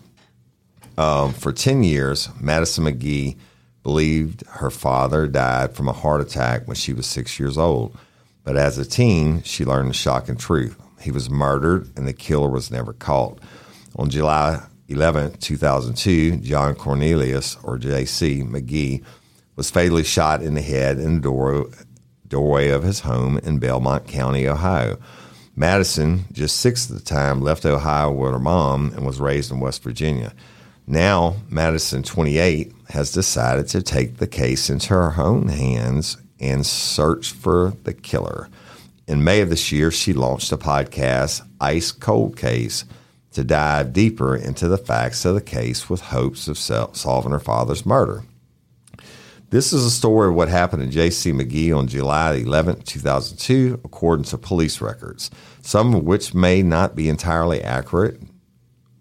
[0.98, 3.38] Um, for 10 years, Madison McGee
[3.82, 7.98] believed her father died from a heart attack when she was six years old.
[8.44, 10.78] But as a teen, she learned the shocking truth.
[11.00, 13.40] He was murdered, and the killer was never caught.
[13.96, 18.44] On July 11, 2002, John Cornelius, or J.C.
[18.44, 19.02] McGee,
[19.56, 21.70] was fatally shot in the head in the door,
[22.28, 24.98] doorway of his home in Belmont County, Ohio.
[25.56, 29.60] Madison, just six at the time, left Ohio with her mom and was raised in
[29.60, 30.34] West Virginia.
[30.86, 37.32] Now, Madison, 28, has decided to take the case into her own hands and search
[37.32, 38.50] for the killer.
[39.08, 42.86] In May of this year, she launched a podcast, Ice Cold Case,
[43.32, 47.40] to dive deeper into the facts of the case with hopes of sol- solving her
[47.40, 48.24] father's murder.
[49.56, 51.32] This is a story of what happened to J.C.
[51.32, 57.08] McGee on July 11, 2002, according to police records, some of which may not be
[57.08, 58.20] entirely accurate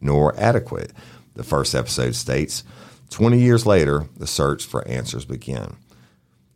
[0.00, 0.92] nor adequate.
[1.34, 2.62] The first episode states
[3.10, 5.76] 20 years later, the search for answers began.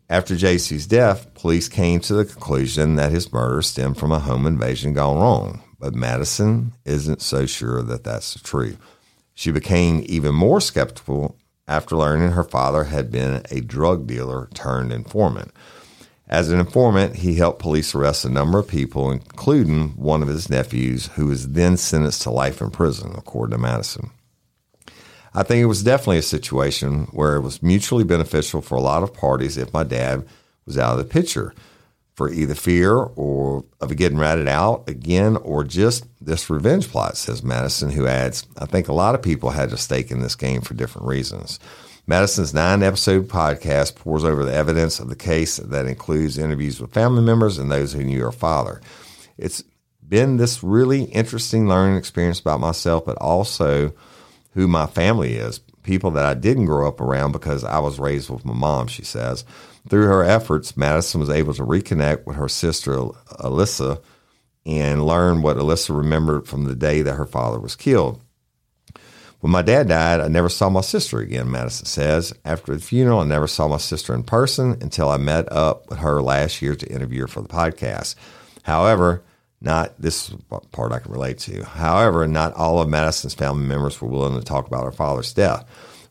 [0.08, 4.46] After JC's death, police came to the conclusion that his murder stemmed from a home
[4.46, 8.76] invasion gone wrong, but Madison isn't so sure that that's true.
[9.34, 11.36] She became even more skeptical
[11.68, 15.52] after learning her father had been a drug dealer turned informant.
[16.26, 20.50] As an informant, he helped police arrest a number of people, including one of his
[20.50, 24.10] nephews, who was then sentenced to life in prison, according to Madison.
[25.34, 29.02] I think it was definitely a situation where it was mutually beneficial for a lot
[29.02, 30.26] of parties if my dad
[30.66, 31.54] was out of the picture
[32.18, 37.44] for either fear or of getting ratted out again or just this revenge plot, says
[37.44, 40.60] Madison, who adds, I think a lot of people had a stake in this game
[40.60, 41.60] for different reasons.
[42.08, 46.92] Madison's nine episode podcast pours over the evidence of the case that includes interviews with
[46.92, 48.80] family members and those who knew her father.
[49.36, 49.62] It's
[50.06, 53.92] been this really interesting learning experience about myself, but also
[54.54, 58.28] who my family is, people that I didn't grow up around because I was raised
[58.28, 59.46] with my mom, she says.
[59.88, 64.02] Through her efforts, Madison was able to reconnect with her sister, Alyssa,
[64.66, 68.20] and learn what Alyssa remembered from the day that her father was killed.
[69.40, 72.34] When my dad died, I never saw my sister again, Madison says.
[72.44, 76.00] After the funeral, I never saw my sister in person until I met up with
[76.00, 78.14] her last year to interview her for the podcast.
[78.64, 79.22] However,
[79.60, 80.30] not this
[80.72, 81.64] part I can relate to.
[81.64, 85.64] However, not all of Madison's family members were willing to talk about her father's death.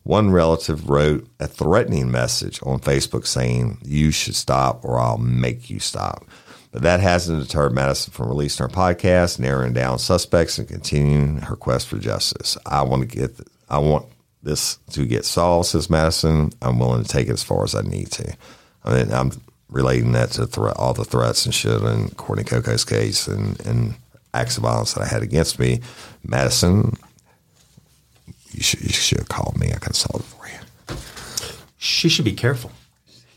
[0.03, 5.69] One relative wrote a threatening message on Facebook saying, You should stop or I'll make
[5.69, 6.25] you stop.
[6.71, 11.55] But that hasn't deterred Madison from releasing her podcast, narrowing down suspects, and continuing her
[11.55, 12.57] quest for justice.
[12.65, 14.05] I want to get, I want
[14.43, 16.51] this to get solved, says Madison.
[16.61, 18.35] I'm willing to take it as far as I need to.
[18.83, 19.31] I mean, I'm
[19.69, 23.95] relating that to thre- all the threats and shit and Courtney Coco's case and, and
[24.33, 25.81] acts of violence that I had against me.
[26.23, 26.93] Madison,
[28.51, 29.67] you should, you should have called me.
[29.69, 30.97] I could have solved it for you.
[31.77, 32.71] She should be careful.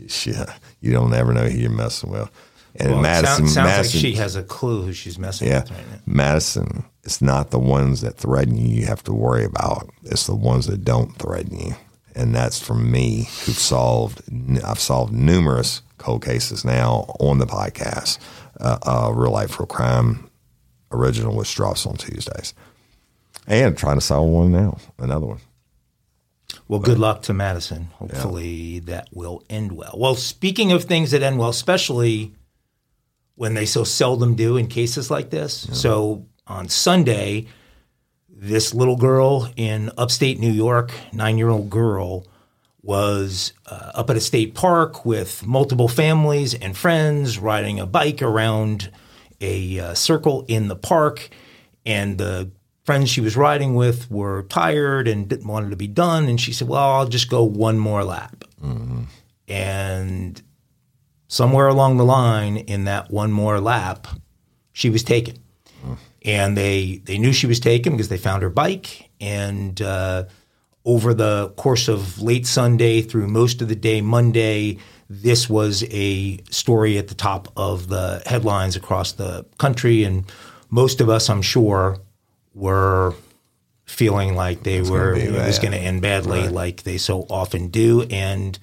[0.09, 0.49] Shit,
[0.81, 2.31] you don't ever know who you're messing with.
[2.77, 5.63] And Well, Madison, sound- sounds Madison, like she has a clue who she's messing yeah,
[5.63, 5.99] with right now.
[6.07, 6.85] Madison.
[7.03, 9.91] It's not the ones that threaten you you have to worry about.
[10.05, 11.75] It's the ones that don't threaten you,
[12.15, 14.23] and that's from me who've solved.
[14.65, 18.19] I've solved numerous cold cases now on the podcast.
[18.59, 20.29] Uh, uh, real life, real crime
[20.91, 22.53] original, which drops on Tuesdays,
[23.47, 25.39] and trying to solve one now, another one.
[26.67, 27.89] Well, good luck to Madison.
[27.95, 29.95] Hopefully that will end well.
[29.97, 32.33] Well, speaking of things that end well, especially
[33.37, 35.67] when they so seldom do in cases like this.
[35.73, 37.47] So on Sunday,
[38.29, 42.27] this little girl in upstate New York, nine year old girl,
[42.83, 48.23] was uh, up at a state park with multiple families and friends riding a bike
[48.23, 48.91] around
[49.41, 51.29] a uh, circle in the park.
[51.85, 52.51] And the
[52.85, 56.27] friends she was riding with were tired and didn't want it to be done.
[56.29, 58.45] And she said, Well, I'll just go one more lap.
[59.49, 60.41] And
[61.29, 64.07] somewhere along the line in that one more lap,
[64.73, 65.37] she was taken.
[66.23, 69.11] And they, they knew she was taken because they found her bike.
[69.21, 70.25] And uh,
[70.85, 76.39] over the course of late Sunday through most of the day Monday, this was a
[76.51, 80.05] story at the top of the headlines across the country.
[80.05, 80.25] And
[80.71, 81.99] most of us, I'm sure,
[82.55, 83.15] were
[83.85, 87.69] feeling like they were be it was going to end badly, like they so often
[87.69, 88.03] do.
[88.03, 88.59] And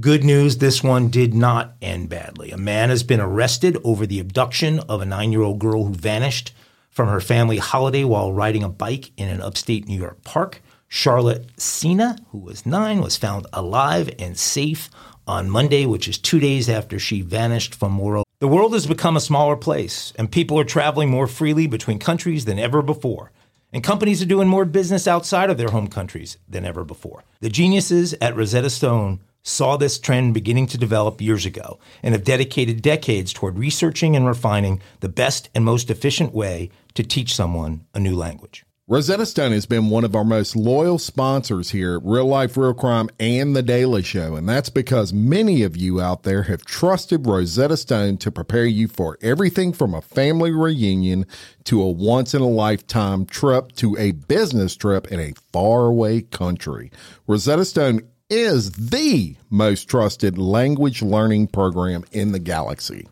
[0.00, 2.50] good news, this one did not end badly.
[2.50, 6.52] A man has been arrested over the abduction of a nine-year-old girl who vanished
[6.90, 10.60] from her family holiday while riding a bike in an upstate New York park.
[10.88, 14.88] Charlotte Sena, who was nine, was found alive and safe
[15.26, 18.22] on Monday, which is two days after she vanished from Moreau.
[18.38, 22.44] The world has become a smaller place, and people are traveling more freely between countries
[22.44, 23.32] than ever before.
[23.72, 27.24] And companies are doing more business outside of their home countries than ever before.
[27.40, 32.24] The geniuses at Rosetta Stone saw this trend beginning to develop years ago and have
[32.24, 37.86] dedicated decades toward researching and refining the best and most efficient way to teach someone
[37.94, 38.65] a new language.
[38.88, 42.72] Rosetta Stone has been one of our most loyal sponsors here at Real Life Real
[42.72, 47.26] Crime and The Daily Show, and that's because many of you out there have trusted
[47.26, 51.26] Rosetta Stone to prepare you for everything from a family reunion
[51.64, 56.92] to a once in a lifetime trip to a business trip in a faraway country.
[57.26, 63.08] Rosetta Stone is the most trusted language learning program in the galaxy.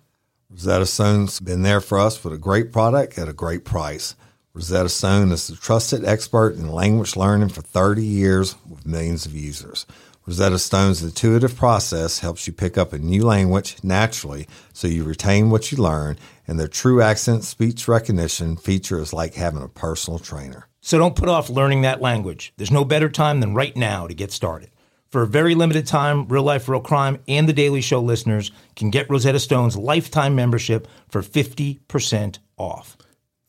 [0.50, 4.14] Rosetta Stone's been there for us with a great product at a great price.
[4.54, 9.34] Rosetta Stone is the trusted expert in language learning for 30 years with millions of
[9.34, 9.84] users.
[10.26, 15.50] Rosetta Stone's intuitive process helps you pick up a new language naturally so you retain
[15.50, 20.20] what you learn, and their true accent speech recognition feature is like having a personal
[20.20, 20.68] trainer.
[20.80, 22.52] So don't put off learning that language.
[22.56, 24.70] There's no better time than right now to get started.
[25.08, 28.90] For a very limited time, Real Life Real Crime and The Daily Show listeners can
[28.90, 32.96] get Rosetta Stone's lifetime membership for 50% off.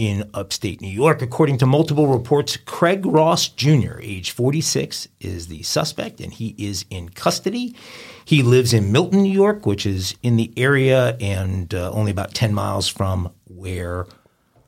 [0.00, 1.20] in upstate New York.
[1.20, 6.86] According to multiple reports, Craig Ross Jr., age 46, is the suspect and he is
[6.88, 7.76] in custody.
[8.24, 12.32] He lives in Milton, New York, which is in the area and uh, only about
[12.32, 14.06] 10 miles from where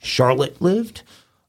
[0.00, 1.02] Charlotte lived.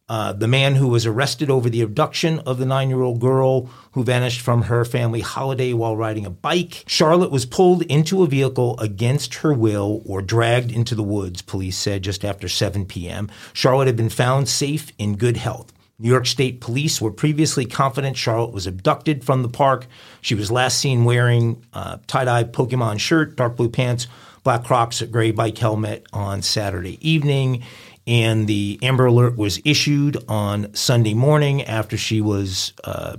[0.10, 3.70] Uh, the man who was arrested over the abduction of the nine year old girl
[3.94, 6.84] who vanished from her family holiday while riding a bike.
[6.88, 11.78] Charlotte was pulled into a vehicle against her will or dragged into the woods, police
[11.78, 13.32] said just after 7 p.m.
[13.54, 15.72] Charlotte had been found safe in good health.
[16.00, 19.88] New York State police were previously confident Charlotte was abducted from the park.
[20.20, 24.08] She was last seen wearing a tie dye Pokemon shirt, dark blue pants,
[24.44, 27.64] black Crocs, a gray bike helmet on Saturday evening.
[28.06, 33.18] And the Amber Alert was issued on Sunday morning after she was uh,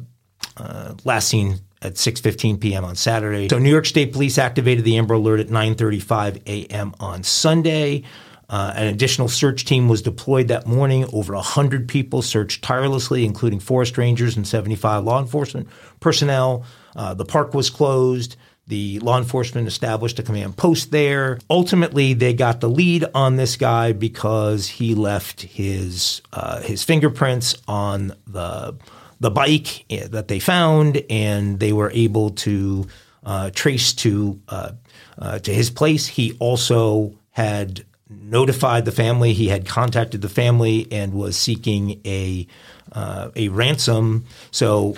[0.57, 2.85] uh, last seen at 6:15 p.m.
[2.85, 3.49] on Saturday.
[3.49, 6.95] So New York State Police activated the Amber Alert at 9:35 a.m.
[7.01, 8.05] on Sunday.
[8.49, 11.07] Uh, an additional search team was deployed that morning.
[11.13, 15.69] Over 100 people searched tirelessly, including forest rangers and 75 law enforcement
[16.01, 16.65] personnel.
[16.95, 18.37] Uh, the park was closed.
[18.67, 21.39] The law enforcement established a command post there.
[21.51, 27.57] Ultimately, they got the lead on this guy because he left his uh, his fingerprints
[27.69, 28.75] on the
[29.21, 32.87] the bike eh, that they found, and they were able to
[33.25, 34.73] uh, trace to uh,
[35.19, 36.07] uh, to his place.
[36.07, 39.33] He also had notified the family.
[39.33, 42.47] He had contacted the family and was seeking a
[42.93, 44.25] uh, a ransom.
[44.51, 44.97] So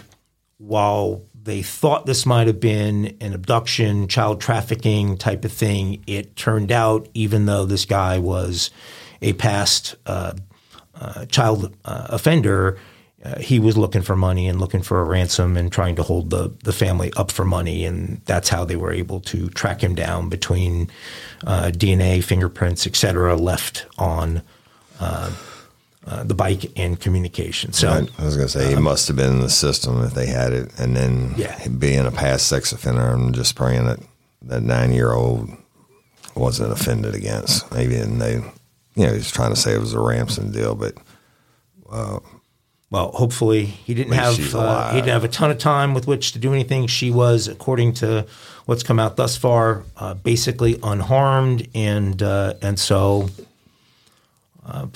[0.59, 6.37] while they thought this might have been an abduction, child trafficking type of thing, it
[6.37, 8.71] turned out, even though this guy was
[9.23, 10.35] a past uh,
[10.95, 12.79] uh, child uh, offender,
[13.25, 16.31] uh, he was looking for money and looking for a ransom and trying to hold
[16.31, 17.85] the, the family up for money.
[17.85, 20.91] And that's how they were able to track him down between
[21.47, 24.43] uh, DNA, fingerprints, et cetera, left on
[26.07, 27.73] uh, the bike and communication.
[27.73, 27.89] So.
[27.89, 30.27] I, I was going to say he must have been in the system if they
[30.27, 31.67] had it, and then Yeah.
[31.69, 33.99] being a past sex offender, I'm just praying that
[34.43, 35.51] that nine year old
[36.37, 37.73] wasn't offended against.
[37.73, 38.35] Maybe and they,
[38.95, 40.95] you know, he's trying to say it was a ransom deal, but
[41.91, 42.21] uh,
[42.91, 46.33] well, hopefully he didn't have uh, he didn't have a ton of time with which
[46.33, 46.87] to do anything.
[46.87, 48.27] She was, according to
[48.67, 53.29] what's come out thus far, uh, basically unharmed, and uh, and so
[54.65, 54.87] uh,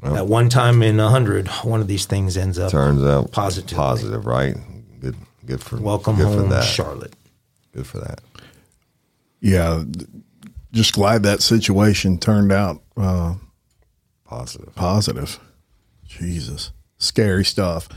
[0.00, 3.32] for that one time in a hundred, one of these things ends up Turns out
[3.32, 3.76] Positively.
[3.76, 4.56] positive, right?
[5.00, 6.64] Good, good for welcome good home, for that.
[6.64, 7.14] Charlotte.
[7.72, 8.20] Good for that.
[9.40, 9.84] Yeah,
[10.72, 13.34] just glad that situation turned out uh,
[14.24, 14.74] Positive.
[14.74, 15.38] positive.
[16.06, 17.88] Jesus, scary stuff.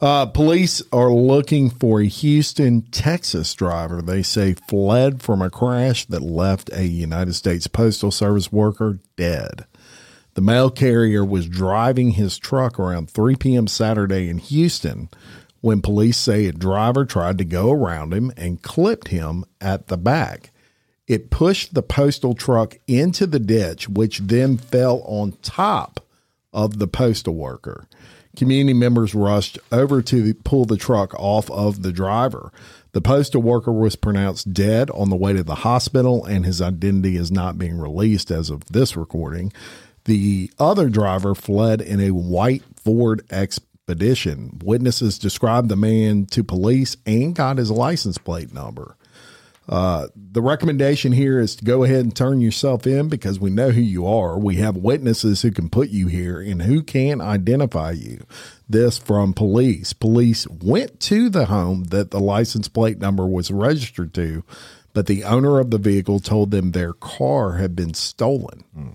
[0.00, 6.06] Uh, police are looking for a Houston, Texas driver they say fled from a crash
[6.06, 9.66] that left a United States Postal Service worker dead.
[10.38, 13.66] The mail carrier was driving his truck around 3 p.m.
[13.66, 15.08] Saturday in Houston
[15.62, 19.96] when police say a driver tried to go around him and clipped him at the
[19.96, 20.52] back.
[21.08, 26.06] It pushed the postal truck into the ditch, which then fell on top
[26.52, 27.88] of the postal worker.
[28.36, 32.52] Community members rushed over to pull the truck off of the driver.
[32.92, 37.16] The postal worker was pronounced dead on the way to the hospital, and his identity
[37.16, 39.52] is not being released as of this recording.
[40.08, 44.58] The other driver fled in a white Ford Expedition.
[44.64, 48.96] Witnesses described the man to police and got his license plate number
[49.68, 53.70] uh, the recommendation here is to go ahead and turn yourself in because we know
[53.70, 54.38] who you are.
[54.38, 58.24] We have witnesses who can put you here and who can identify you.
[58.66, 59.92] This from police.
[59.92, 64.42] Police went to the home that the license plate number was registered to,
[64.94, 68.64] but the owner of the vehicle told them their car had been stolen.
[68.74, 68.88] Hmm.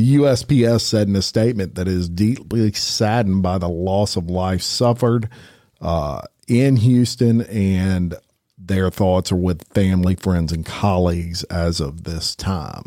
[0.00, 4.30] The USPS said in a statement that it is deeply saddened by the loss of
[4.30, 5.28] life suffered
[5.78, 8.14] uh, in Houston, and
[8.56, 12.84] their thoughts are with family, friends, and colleagues as of this time.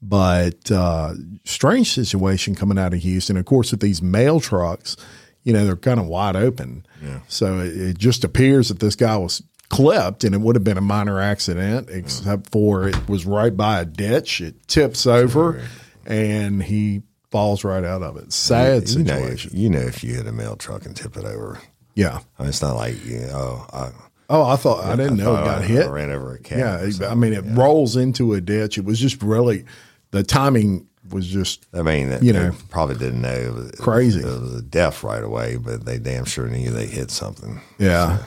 [0.00, 1.12] But uh,
[1.44, 3.36] strange situation coming out of Houston.
[3.36, 4.96] Of course, with these mail trucks,
[5.42, 6.86] you know they're kind of wide open,
[7.28, 10.78] so it, it just appears that this guy was clipped, and it would have been
[10.78, 14.40] a minor accident, except for it was right by a ditch.
[14.40, 15.60] It tips over,
[16.06, 18.32] and he falls right out of it.
[18.32, 19.50] Sad you know, situation.
[19.52, 21.60] if, you know, if you hit a mail truck and tip it over,
[21.94, 22.20] yeah.
[22.38, 23.90] I mean, it's not like you know, oh, I,
[24.30, 25.86] Oh, I thought I didn't know it got I, hit.
[25.86, 26.58] I ran over a cat.
[26.58, 28.78] Yeah, I mean, it rolls into a ditch.
[28.78, 29.64] It was just really
[30.12, 34.20] the timing was just I mean, that, you know, probably didn't know it was, Crazy.
[34.20, 37.60] It was a death right away, but they damn sure knew they hit something.
[37.78, 38.22] yeah.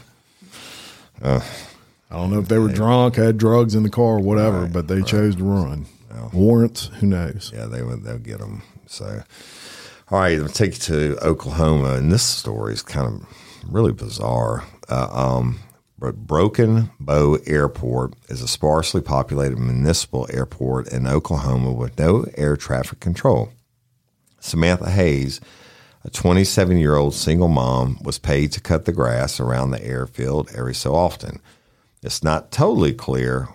[1.23, 1.41] I
[2.11, 5.01] don't know if they were drunk, had drugs in the car, or whatever, but they
[5.01, 5.87] chose to run.
[6.33, 7.51] Warrants, who knows?
[7.53, 8.03] Yeah, they would.
[8.03, 8.63] They'll get them.
[8.85, 9.23] So,
[10.09, 14.63] all right, I'll take you to Oklahoma, and this story is kind of really bizarre.
[14.89, 15.59] Uh, um,
[15.99, 22.55] but Broken Bow Airport is a sparsely populated municipal airport in Oklahoma with no air
[22.55, 23.49] traffic control.
[24.39, 25.41] Samantha Hayes,
[26.03, 30.51] a 27 year old single mom, was paid to cut the grass around the airfield
[30.55, 31.41] every so often.
[32.03, 33.49] It's not totally clear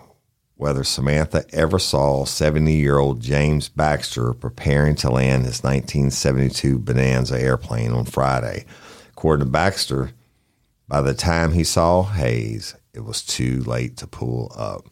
[0.55, 7.39] whether Samantha ever saw 70 year old James Baxter preparing to land his 1972 Bonanza
[7.39, 8.65] airplane on Friday.
[9.09, 10.11] According to Baxter,
[10.87, 14.85] by the time he saw Hayes, it was too late to pull up.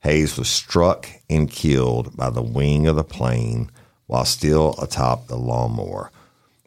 [0.00, 3.70] Hayes was struck and killed by the wing of the plane
[4.06, 6.10] while still atop the lawnmower.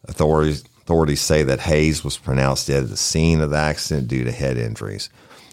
[0.06, 4.24] Authorities, authorities say that Hayes was pronounced dead at the scene of the accident due
[4.24, 5.10] to head injuries.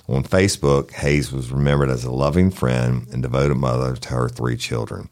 [0.08, 4.56] On Facebook, Hayes was remembered as a loving friend and devoted mother to her three
[4.56, 5.08] children.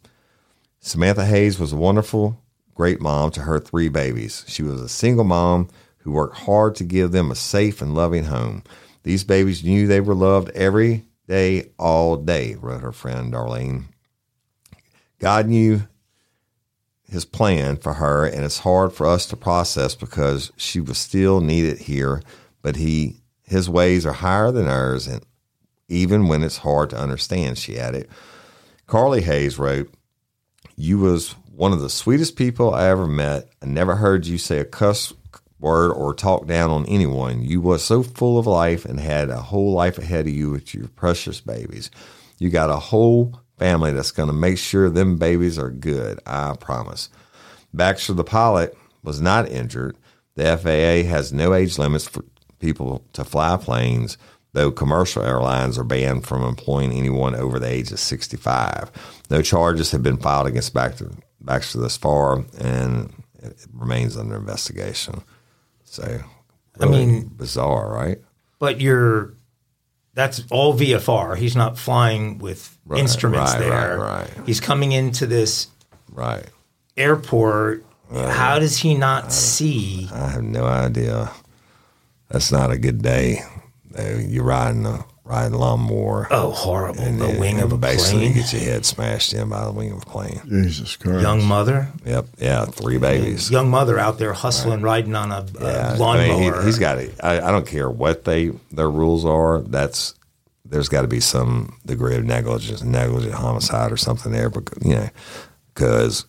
[0.80, 2.40] Samantha Hayes was a wonderful,
[2.74, 4.44] great mom to her three babies.
[4.46, 5.68] She was a single mom
[5.98, 8.62] who worked hard to give them a safe and loving home.
[9.02, 13.84] These babies knew they were loved every day, all day, wrote her friend Darlene.
[15.18, 15.88] God knew
[17.10, 21.40] his plan for her, and it's hard for us to process because she was still
[21.40, 22.22] needed here,
[22.62, 25.24] but he his ways are higher than ours, and
[25.88, 28.08] even when it's hard to understand, she added.
[28.86, 29.92] Carly Hayes wrote,
[30.76, 33.48] You was one of the sweetest people I ever met.
[33.62, 35.12] I never heard you say a cuss
[35.60, 37.42] word or talk down on anyone.
[37.42, 40.74] You was so full of life and had a whole life ahead of you with
[40.74, 41.90] your precious babies.
[42.38, 46.20] You got a whole family that's going to make sure them babies are good.
[46.26, 47.08] I promise.
[47.72, 49.96] Baxter, the pilot, was not injured.
[50.34, 52.24] The FAA has no age limits for
[52.64, 54.16] people to fly planes,
[54.54, 58.90] though commercial airlines are banned from employing anyone over the age of 65.
[59.30, 61.10] No charges have been filed against Baxter,
[61.40, 63.12] Baxter this far, and
[63.42, 65.22] it remains under investigation.
[65.84, 66.20] So,
[66.80, 68.18] I mean- bizarre, right?
[68.58, 69.34] But you're
[70.14, 71.34] that's all VFR.
[71.36, 73.98] He's not flying with Right, instruments right, there.
[73.98, 74.30] right.
[74.46, 75.66] He's coming into this
[76.12, 76.46] Right.
[76.96, 80.08] airport uh, How does he not see?
[80.14, 81.32] I have no idea.
[82.34, 83.38] That's not a good day.
[83.96, 86.26] Uh, You're riding a riding a lawnmower.
[86.32, 87.00] Oh, horrible!
[87.00, 88.34] and the then- wing and of a basically plane.
[88.34, 90.40] get your head smashed in by the wing of a plane.
[90.48, 91.22] Jesus Christ.
[91.22, 92.26] Young mother, Yep.
[92.38, 92.64] Yeah.
[92.64, 93.52] Three babies.
[93.52, 96.24] young mother out there hustling, riding on a, a Yeah, lawnmower.
[96.24, 97.14] I mean, he, has got it.
[97.22, 99.60] I, I don't care what they their rules are.
[99.62, 100.14] That's
[100.64, 104.50] there's got to be some degree of negligence, negligent homicide, or something there.
[104.50, 105.08] Because you know,
[105.72, 106.26] because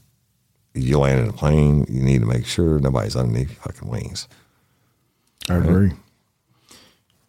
[0.76, 4.28] you land in a plane, you need to make sure nobody's underneath your fucking wings.
[5.50, 5.92] I agree.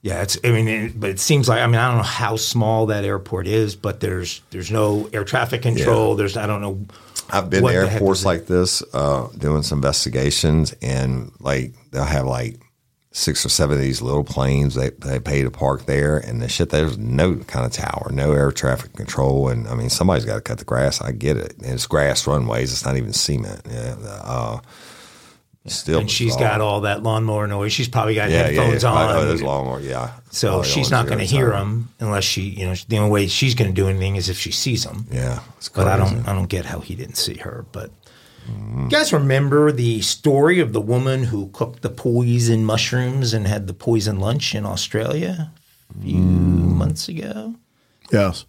[0.02, 0.38] Yeah, it's.
[0.44, 1.60] I mean, it, but it seems like.
[1.60, 5.24] I mean, I don't know how small that airport is, but there's there's no air
[5.24, 6.14] traffic control.
[6.14, 6.86] There's I don't know.
[7.28, 12.60] I've been to airports like this, uh, doing some investigations, and like they'll have like
[13.10, 16.48] six or seven of these little planes they they pay to park there, and the
[16.48, 20.36] shit there's no kind of tower, no air traffic control, and I mean somebody's got
[20.36, 21.00] to cut the grass.
[21.00, 22.70] I get it, and it's grass runways.
[22.72, 23.62] It's not even cement.
[23.68, 24.60] Yeah, uh,
[25.70, 27.72] still, And she's got all that lawnmower noise.
[27.72, 28.90] She's probably got yeah, yeah, headphones yeah.
[28.90, 29.16] on.
[29.16, 30.12] Oh, there's long, yeah.
[30.30, 31.68] so Probably she's not going to hear time.
[31.68, 34.38] them unless she, you know, the only way she's going to do anything is if
[34.38, 35.06] she sees them.
[35.10, 37.66] Yeah, it's But I don't, I don't get how he didn't see her.
[37.72, 37.90] But
[38.48, 43.66] you guys remember the story of the woman who cooked the poison mushrooms and had
[43.66, 45.50] the poison lunch in Australia
[45.96, 46.76] a few mm.
[46.76, 47.54] months ago?
[48.12, 48.44] Yes.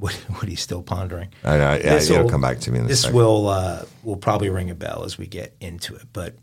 [0.00, 1.28] What, what you still pondering?
[1.44, 1.74] I know.
[1.74, 3.16] Yeah, This it'll will- come back to me This second.
[3.16, 6.06] will uh, will probably ring a bell as we get into it.
[6.12, 6.34] But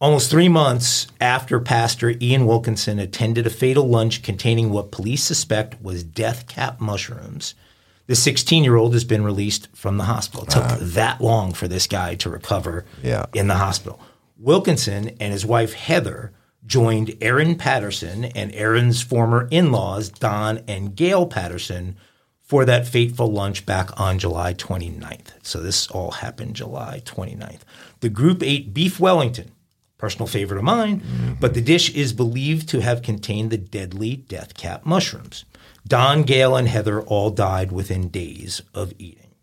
[0.00, 5.80] almost three months after Pastor Ian Wilkinson attended a fatal lunch containing what police suspect
[5.82, 7.54] was death cap mushrooms,
[8.06, 10.44] the 16 year old has been released from the hospital.
[10.44, 13.26] It took that long for this guy to recover Yeah.
[13.34, 14.00] in the hospital.
[14.38, 16.32] Wilkinson and his wife Heather
[16.64, 21.96] joined Erin Patterson and Erin's former in laws, Don and Gail Patterson,
[22.48, 25.32] for that fateful lunch back on July 29th.
[25.42, 27.60] So this all happened July 29th.
[28.00, 29.52] The group ate beef Wellington,
[29.98, 31.32] personal favorite of mine, mm-hmm.
[31.40, 35.44] but the dish is believed to have contained the deadly death cap mushrooms.
[35.86, 39.34] Don, Gail, and Heather all died within days of eating.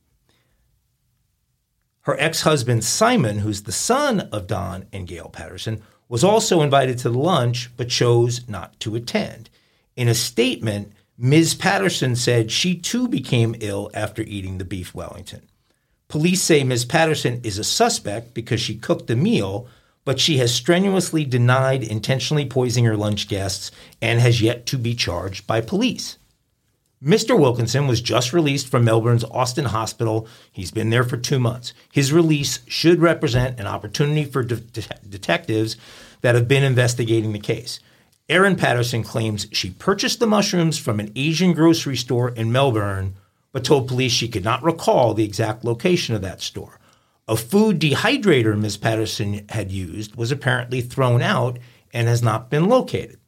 [2.02, 6.98] Her ex husband, Simon, who's the son of Don and Gail Patterson, was also invited
[7.00, 9.52] to the lunch but chose not to attend.
[9.96, 11.54] In a statement, Ms.
[11.54, 15.42] Patterson said she too became ill after eating the beef Wellington.
[16.10, 16.84] Police say Ms.
[16.86, 19.68] Patterson is a suspect because she cooked the meal,
[20.04, 24.94] but she has strenuously denied intentionally poisoning her lunch guests and has yet to be
[24.94, 26.18] charged by police.
[27.04, 27.40] Mr.
[27.40, 30.28] Wilkinson was just released from Melbourne's Austin Hospital.
[30.52, 31.74] He's been there for two months.
[31.92, 35.78] His release should represent an opportunity for de- de- detectives
[36.22, 37.80] that have been investigating the case.
[38.28, 43.16] Erin Patterson claims she purchased the mushrooms from an Asian grocery store in Melbourne,
[43.52, 46.80] but told police she could not recall the exact location of that store.
[47.28, 48.78] A food dehydrator Ms.
[48.78, 51.60] Patterson had used was apparently thrown out
[51.94, 53.20] and has not been located.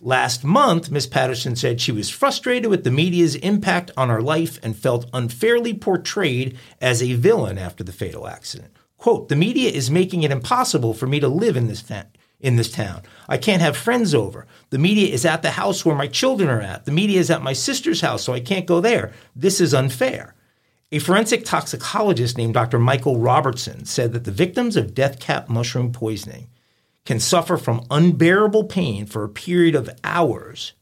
[0.00, 1.06] Last month, Ms.
[1.06, 5.74] Patterson said she was frustrated with the media's impact on her life and felt unfairly
[5.74, 8.74] portrayed as a villain after the fatal accident.
[8.96, 12.06] Quote, the media is making it impossible for me to live in this fa-
[12.40, 13.02] in this town.
[13.28, 14.46] I can't have friends over.
[14.70, 16.84] The media is at the house where my children are at.
[16.84, 19.12] The media is at my sister's house, so I can't go there.
[19.34, 20.34] This is unfair.
[20.90, 22.78] A forensic toxicologist named Dr.
[22.78, 26.48] Michael Robertson said that the victims of death cap mushroom poisoning
[27.04, 30.72] can suffer from unbearable pain for a period of hours,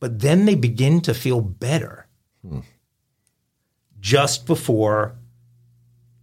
[0.00, 2.06] but then they begin to feel better
[2.46, 2.60] hmm.
[4.00, 5.16] just before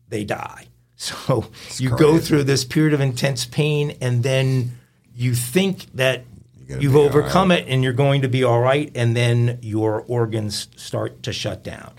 [0.08, 0.68] they die.
[1.02, 1.46] So
[1.78, 4.78] you go through this period of intense pain, and then
[5.16, 6.26] you think that
[6.68, 10.06] you've be all overcome it and you're going to be all right, and then your
[10.08, 11.94] organs start to shut down.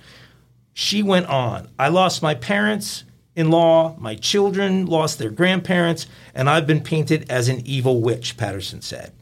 [0.72, 1.68] She went on.
[1.78, 7.30] I lost my parents in law, my children lost their grandparents, and I've been painted
[7.30, 9.12] as an evil witch, Patterson said.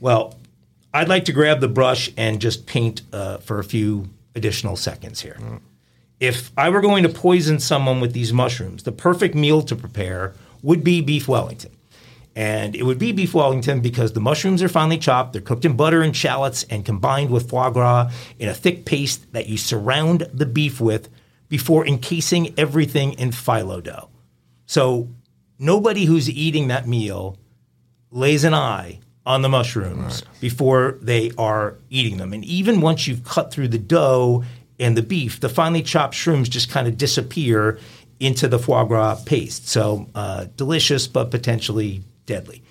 [0.00, 0.38] Well,
[0.92, 5.20] I'd like to grab the brush and just paint uh, for a few additional seconds
[5.20, 5.38] here.
[6.24, 10.32] If I were going to poison someone with these mushrooms, the perfect meal to prepare
[10.62, 11.72] would be beef Wellington.
[12.34, 15.76] And it would be beef Wellington because the mushrooms are finely chopped, they're cooked in
[15.76, 20.26] butter and shallots, and combined with foie gras in a thick paste that you surround
[20.32, 21.10] the beef with
[21.50, 24.08] before encasing everything in phyllo dough.
[24.64, 25.10] So
[25.58, 27.36] nobody who's eating that meal
[28.10, 32.32] lays an eye on the mushrooms before they are eating them.
[32.32, 34.42] And even once you've cut through the dough
[34.78, 37.78] and the beef, the finely chopped shrooms just kind of disappear
[38.20, 39.68] into the foie gras paste.
[39.68, 42.62] So uh, delicious, but potentially deadly.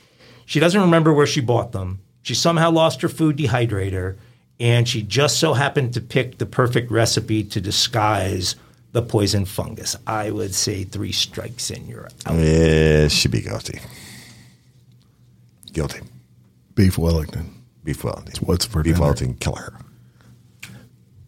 [0.45, 2.01] She doesn't remember where she bought them.
[2.21, 4.17] She somehow lost her food dehydrator,
[4.59, 8.55] and she just so happened to pick the perfect recipe to disguise
[8.93, 9.95] the poison fungus.
[10.07, 12.35] I would say three strikes and you're out.
[12.35, 13.79] Yeah, should be guilty.
[15.73, 16.01] Guilty.
[16.75, 17.63] Beef Wellington.
[17.83, 18.45] Beef Wellington.
[18.45, 19.01] what's for Beef dinner.
[19.01, 19.73] Wellington, kill her.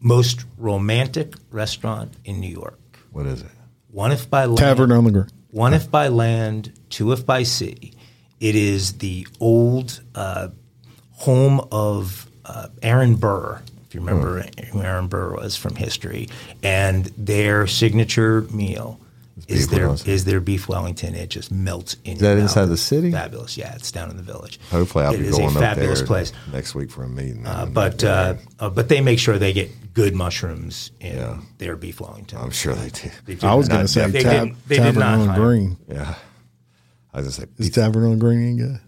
[0.05, 2.79] Most romantic restaurant in New York.
[3.11, 3.49] What is it?
[3.89, 5.27] One if by land, Tavern on the Green.
[5.49, 7.91] one if by land, two if by sea.
[8.39, 10.49] It is the old uh,
[11.13, 13.63] home of uh, Aaron Burr.
[13.87, 16.29] If you remember who Aaron Burr was from history,
[16.61, 18.99] and their signature meal
[19.47, 20.11] is beef their Wellington.
[20.11, 21.13] is their beef Wellington.
[21.15, 22.13] It just melts in.
[22.13, 23.11] Is that inside the city?
[23.11, 23.57] Fabulous.
[23.57, 24.59] Yeah, it's down in the village.
[24.71, 26.31] Hopefully, I'll It be is going a up fabulous there place.
[26.53, 27.45] next week for a meeting.
[27.45, 31.37] Uh, but uh, uh, but they make sure they get good mushrooms in Yeah.
[31.57, 32.39] their beef Wellington.
[32.39, 33.09] I'm sure they do.
[33.25, 35.77] They do I was going to say they tab- didn't- they Tavern on hire- Green.
[35.87, 36.15] Yeah.
[37.13, 38.79] I was going to say Is Tavern on Green any good?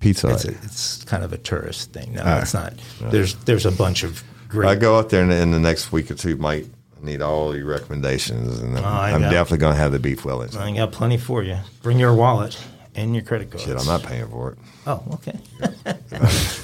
[0.00, 0.28] pizza.
[0.28, 2.14] It's, a, it's kind of a tourist thing.
[2.14, 2.42] No, right.
[2.42, 2.72] it's not.
[3.00, 4.68] There's there's a bunch of great.
[4.68, 6.66] I go up there in the, in the next week or two, Mike.
[7.00, 9.98] I need all your recommendations, and I'm, I I'm got- definitely going to have the
[9.98, 10.60] beef Wellington.
[10.60, 11.56] I got plenty for you.
[11.82, 12.62] Bring your wallet
[12.94, 13.62] and your credit card.
[13.62, 14.58] Shit, I'm not paying for it.
[14.86, 15.38] Oh, okay.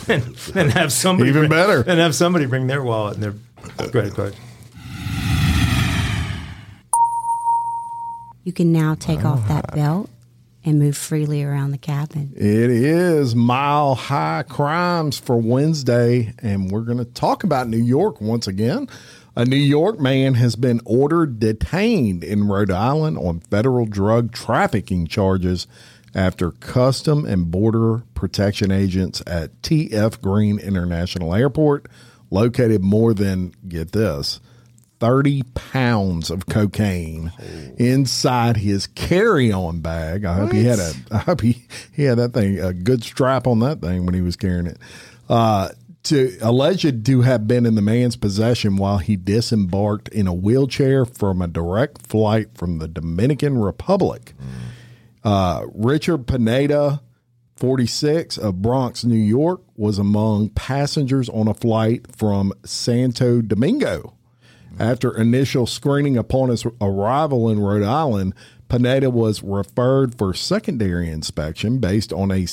[0.06, 1.82] then, then have somebody Even bring, better.
[1.82, 4.34] Then have somebody bring their wallet and their credit card.
[8.44, 9.48] You can now take off Ah.
[9.62, 10.08] that belt
[10.64, 12.32] and move freely around the cabin.
[12.36, 18.20] It is mile high crimes for Wednesday, and we're going to talk about New York
[18.20, 18.88] once again.
[19.38, 25.06] A New York man has been ordered detained in Rhode Island on federal drug trafficking
[25.06, 25.66] charges
[26.14, 31.86] after Custom and Border Protection agents at TF Green International Airport
[32.30, 34.40] located more than, get this,
[35.00, 37.30] 30 pounds of cocaine
[37.76, 40.24] inside his carry-on bag.
[40.24, 43.46] I hope he had a I hope he, he had that thing a good strap
[43.46, 44.78] on that thing when he was carrying it.
[45.28, 45.68] Uh
[46.08, 51.04] to alleged to have been in the man's possession while he disembarked in a wheelchair
[51.04, 54.34] from a direct flight from the Dominican Republic.
[55.24, 57.02] Uh, Richard Pineda,
[57.56, 64.14] 46 of Bronx, New York, was among passengers on a flight from Santo Domingo.
[64.78, 68.34] After initial screening upon his arrival in Rhode Island,
[68.68, 72.46] Pineda was referred for secondary inspection based on a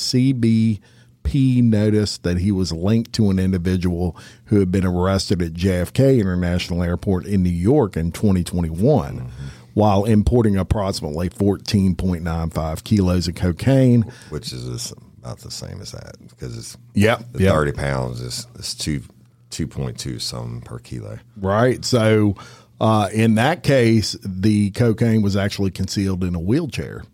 [1.24, 4.16] CBP noticed that he was linked to an individual
[4.46, 9.30] who had been arrested at JFK International Airport in New York in 2021
[9.74, 14.02] while importing approximately 14.95 kilos of cocaine.
[14.30, 17.32] which is about the same as that because it's Yep.
[17.32, 17.54] the yep.
[17.54, 19.02] thirty pounds is is two
[19.50, 21.18] two point two some per kilo.
[21.36, 21.84] Right.
[21.84, 22.36] So,
[22.80, 27.04] uh, in that case, the cocaine was actually concealed in a wheelchair.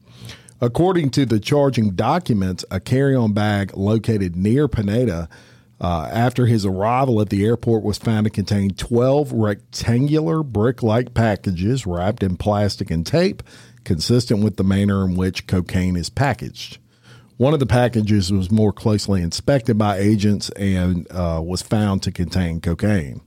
[0.61, 5.29] According to the charging documents, a carry on bag located near Pineda
[5.81, 11.15] uh, after his arrival at the airport was found to contain 12 rectangular brick like
[11.15, 13.43] packages wrapped in plastic and tape,
[13.85, 16.79] consistent with the manner in which cocaine is packaged.
[17.39, 22.13] One of the packages was more closely inspected by agents and uh, was found to
[22.13, 23.23] contain cocaine.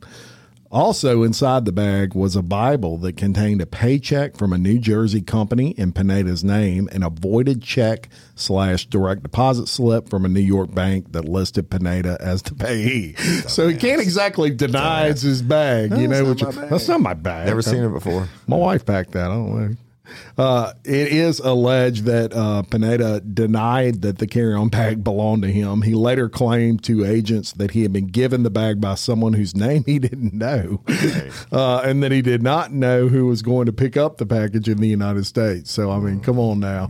[0.74, 5.22] Also, inside the bag was a Bible that contained a paycheck from a New Jersey
[5.22, 10.40] company in Pineda's name and a voided check slash direct deposit slip from a New
[10.40, 13.14] York bank that listed Pineda as the payee.
[13.48, 15.92] So he can't exactly deny it's his bag.
[15.96, 16.70] you know, that's which, not my bag.
[16.72, 17.46] that's not my bag.
[17.46, 18.28] Never seen it before.
[18.48, 19.30] My wife packed that.
[19.30, 19.76] I don't know.
[20.38, 25.82] Uh, it is alleged that uh, Pineda denied that the carry-on bag belonged to him.
[25.82, 29.56] He later claimed to agents that he had been given the bag by someone whose
[29.56, 30.82] name he didn't know,
[31.52, 34.68] uh, and that he did not know who was going to pick up the package
[34.68, 35.72] in the United States.
[35.72, 36.90] So, I mean, come on now.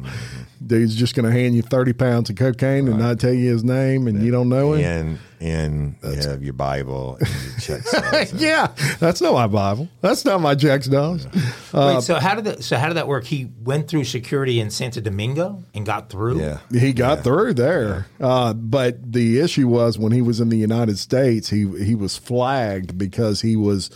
[0.65, 3.63] Dude's just going to hand you 30 pounds of cocaine and not tell you his
[3.63, 4.85] name, and you don't know him?
[4.85, 8.33] And and you have your Bible and your check stubs.
[8.33, 8.67] Yeah,
[8.99, 9.89] that's not my Bible.
[9.99, 11.27] That's not my checks, dogs.
[11.73, 12.63] Wait, so how did that?
[12.63, 13.25] So how did that work?
[13.25, 16.39] He went through security in Santo Domingo and got through.
[16.39, 16.59] yeah.
[16.71, 20.97] He got through there, uh, but the issue was when he was in the United
[20.97, 23.89] States, he he was flagged because he was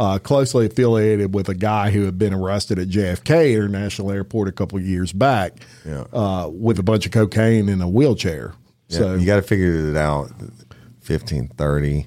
[0.00, 4.52] uh, closely affiliated with a guy who had been arrested at JFK International Airport a
[4.52, 5.52] couple of years back
[5.86, 6.04] Yeah.
[6.12, 8.54] uh, with a bunch of cocaine in a wheelchair.
[8.88, 10.30] So So you got to figure it out.
[11.00, 12.06] Fifteen thirty.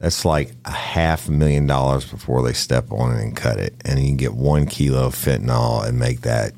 [0.00, 3.74] That's like a half a million dollars before they step on it and cut it,
[3.84, 6.52] and you can get one kilo of fentanyl and make that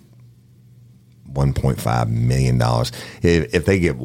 [1.26, 2.90] one point five million dollars.
[3.22, 3.96] If, if they get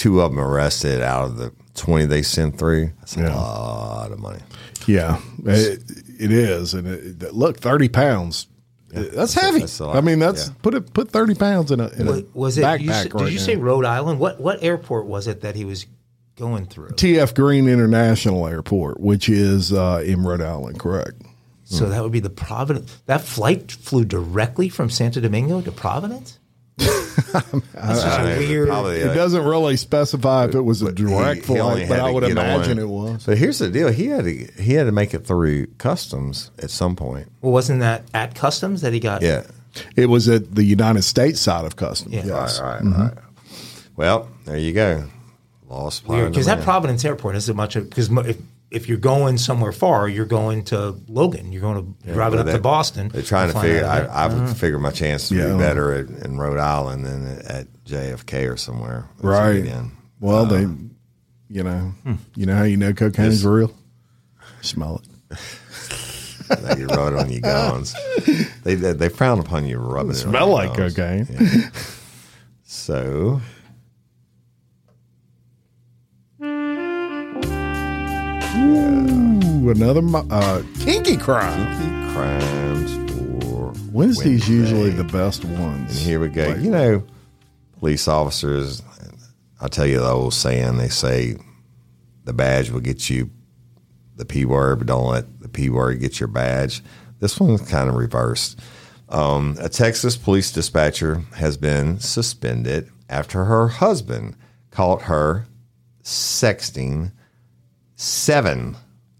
[0.00, 3.34] two of them arrested out of the twenty they sent through, that's a Yeah.
[3.34, 4.40] lot of money.
[4.86, 5.82] yeah, it,
[6.18, 6.72] it is.
[6.74, 6.86] And
[7.22, 8.46] it, look, thirty pounds.
[8.88, 9.60] That's That's heavy.
[9.60, 9.96] that's a lot.
[9.96, 10.54] I mean, that's Yeah.
[10.62, 12.62] put it put thirty pounds in a, in a Was, was it?
[12.64, 13.44] backpack You, s- right did you now.
[13.44, 14.18] say Rhode Island?
[14.18, 15.86] What what airport was it that he was
[16.36, 16.88] going through?
[16.90, 21.22] TF Green International Airport, which is uh, in Rhode Island, correct?
[21.64, 23.00] So that would be the Providence.
[23.06, 26.39] That flight flew directly from Santo Domingo to Providence.
[27.74, 28.68] That's just a weird.
[28.68, 31.88] Probably, It uh, doesn't really specify if it was a but he- direct he flight,
[31.88, 33.24] but I would imagine it was.
[33.26, 36.70] But here's the deal: he had to he had to make it through customs at
[36.70, 37.28] some point.
[37.40, 39.22] Well, wasn't that at customs that he got?
[39.22, 39.44] Yeah.
[39.96, 42.14] It was at the United States side of customs.
[42.14, 42.24] Yeah.
[42.26, 42.58] Yes.
[42.58, 43.14] All right, all right.
[43.96, 45.08] Well, there you go.
[45.68, 46.64] Law supply and Because that.
[46.64, 48.10] Providence Airport isn't much because
[48.70, 51.52] if, if you're going somewhere far, you're going to Logan.
[51.52, 53.08] You're going to driving Well, up to Boston.
[53.08, 53.84] They're trying to Flying figure.
[53.86, 54.10] out of I, there.
[54.16, 54.52] I would mm-hmm.
[54.54, 55.52] figure my chances to Yeah.
[55.52, 59.08] be better at, in Rhode Island than at JFK or somewhere.
[59.20, 59.56] Right.
[59.56, 59.92] again.
[60.20, 60.96] Well, they, um,
[61.48, 62.14] you know, hmm.
[62.36, 63.74] you know how you know cocaine is real?
[64.60, 65.38] Smell it.
[66.50, 67.94] They can rub it on your guns.
[68.64, 70.24] They they they frown upon you rubbing it.
[70.24, 70.96] on Smell your like guns.
[70.96, 71.70] cocaine.
[72.64, 73.40] So
[78.56, 81.56] Ooh, another uh, kinky crime.
[81.78, 84.52] key crimes for Wednesday's Wednesday.
[84.52, 85.90] usually the best ones.
[85.96, 86.48] And here we go.
[86.48, 87.04] Like- you know,
[87.78, 88.82] police officers.
[89.60, 90.78] I'll tell you the old saying.
[90.78, 91.36] They say
[92.24, 93.30] the badge will get you
[94.16, 96.82] the p word, but don't let the p word get your badge.
[97.20, 98.58] This one's kind of reversed.
[99.10, 104.36] Um, a Texas police dispatcher has been suspended after her husband
[104.70, 105.46] caught her
[106.02, 107.12] sexting
[108.00, 108.74] seven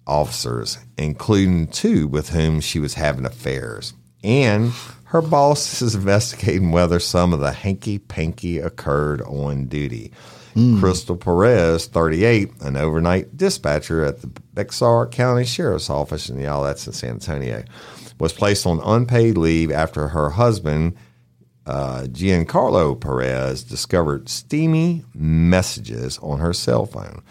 [0.07, 3.93] officers, including two with whom she was having affairs.
[4.25, 4.73] And
[5.05, 10.13] her boss is investigating whether some of the hanky panky occurred on duty.
[10.81, 16.87] Crystal Perez, 38, an overnight dispatcher at the Bexar County Sheriff's Office, and y'all, that's
[16.87, 17.63] in San Antonio,
[18.19, 20.97] was placed on unpaid leave after her husband,
[21.67, 27.23] uh, Giancarlo Perez discovered steamy messages on her cell phone.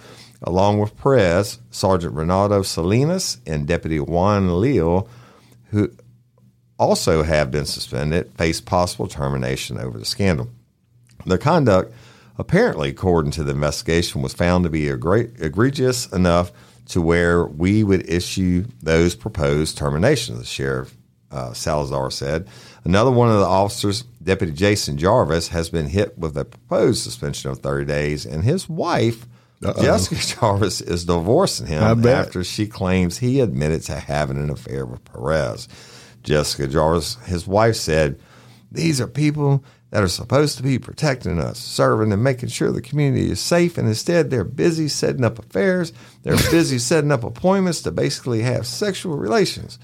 [0.42, 5.10] Along with Perez, Sergeant Ronaldo Salinas and Deputy Juan Leal,
[5.72, 5.92] who
[6.78, 10.50] also have been suspended, face possible termination over the scandal.
[11.26, 11.94] Their conduct,
[12.38, 16.54] apparently, according to the investigation, was found to be egregious enough
[16.88, 20.96] to where we would issue those proposed terminations, the Sheriff
[21.32, 22.48] uh, Salazar said.
[22.84, 27.52] Another one of the officers, Deputy Jason Jarvis, has been hit with a proposed suspension
[27.52, 29.28] of 30 days, and his wife,
[29.62, 35.04] Jessica Jarvis, is divorcing him after she claims he admitted to having an affair with
[35.06, 35.68] Perez.
[36.24, 38.20] Jessica Jarvis, his wife, said,
[38.72, 42.82] These are people that are supposed to be protecting us, serving and making sure the
[42.82, 45.92] community is safe, and instead they're busy setting up affairs.
[46.24, 49.80] They're busy setting up appointments to basically have sexual relations.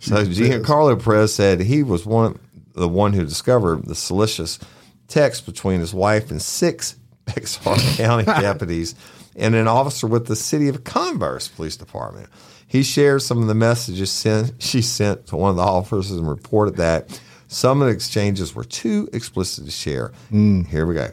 [0.00, 2.38] So Giancarlo Perez said he was one
[2.74, 4.60] the one who discovered the salacious
[5.08, 8.94] text between his wife and six Bexar County deputies
[9.36, 12.28] and an officer with the City of Converse Police Department.
[12.66, 16.28] He shared some of the messages sent, she sent to one of the officers and
[16.28, 20.12] reported that some of the exchanges were too explicit to share.
[20.30, 20.66] Mm.
[20.66, 21.10] Here we go.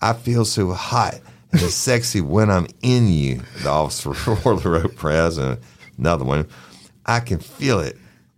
[0.00, 1.20] I feel so hot
[1.52, 4.10] and sexy when I'm in you, the officer
[4.44, 5.38] wrote Perez.
[5.38, 5.58] And
[5.96, 6.46] another one,
[7.06, 7.96] I can feel it,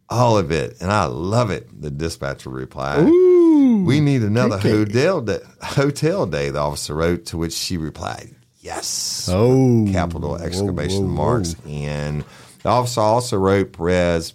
[0.08, 3.04] all of it, and I love it, the dispatcher replied.
[3.04, 9.28] we need another hotel day, hotel day, the officer wrote, to which she replied, yes.
[9.30, 11.14] Oh, Capital exclamation whoa, whoa.
[11.14, 11.56] marks.
[11.66, 12.24] And
[12.62, 14.34] the officer also wrote, Perez,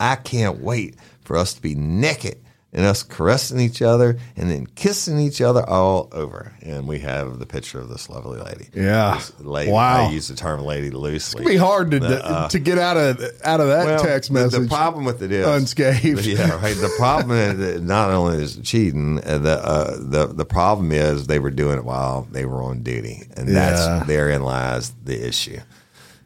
[0.00, 2.42] I can't wait for us to be naked
[2.76, 6.52] and us caressing each other and then kissing each other all over.
[6.62, 8.68] And we have the picture of this lovely lady.
[8.74, 9.18] Yeah.
[9.40, 10.06] Lady, Wow.
[10.08, 11.40] I use the term lady loosely.
[11.42, 14.34] It'd be hard to to get out of out of that uh, Well, text the-
[14.34, 14.60] message.
[14.60, 16.26] The problem with it is unscathed.
[16.26, 16.76] Yeah, right.
[16.76, 21.26] The problem is not only is it cheating, uh, the uh, the the problem is
[21.28, 24.04] they were doing it while they were on duty, and that's Yeah.
[24.06, 25.58] therein lies the issue.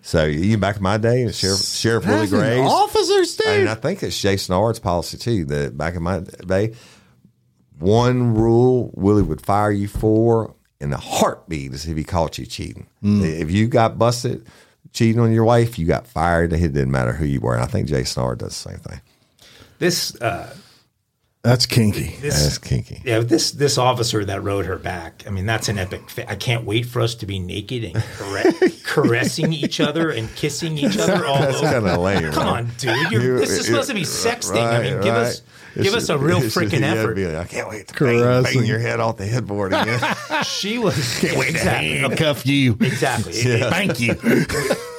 [0.02, 3.46] So you back in my day, Sheriff Sheriff Willie That's an Graves, officer, Steve.
[3.46, 5.44] and I think it's Jason Ard's policy too.
[5.46, 6.74] That back in my day,
[7.78, 12.46] one rule Willie would fire you for in a heartbeat is if he caught you
[12.46, 12.86] cheating.
[13.02, 13.22] Hmm.
[13.22, 14.46] If you got busted
[14.92, 16.52] cheating on your wife, you got fired.
[16.52, 17.54] It didn't matter who you were.
[17.54, 19.00] And I think Jason Ard does the same thing.
[19.78, 20.54] This, uh,
[21.42, 22.16] That's kinky.
[22.20, 23.00] this, That's kinky.
[23.02, 25.24] yeah, this this officer that rode her back.
[25.26, 26.10] I mean, that's an epic.
[26.10, 28.52] Fa- I can't wait for us to be naked and carre-
[28.84, 32.30] caressing each other and kissing each other all That's kind of lame.
[32.32, 32.58] Come right?
[32.58, 33.10] on, dude.
[33.10, 34.62] You're, You- this is supposed to be you- sexting.
[34.62, 35.40] I mean, right, give us
[35.76, 35.82] right.
[35.84, 37.14] give us a real freaking effort.
[37.14, 38.60] be like, I can't wait to bang, Caressing.
[38.60, 39.98] bang your head off the headboard again.
[40.44, 41.98] She was can't wait exactly.
[41.98, 42.72] Handcuff you.
[42.80, 43.32] Exactly.
[43.32, 44.14] Thank you.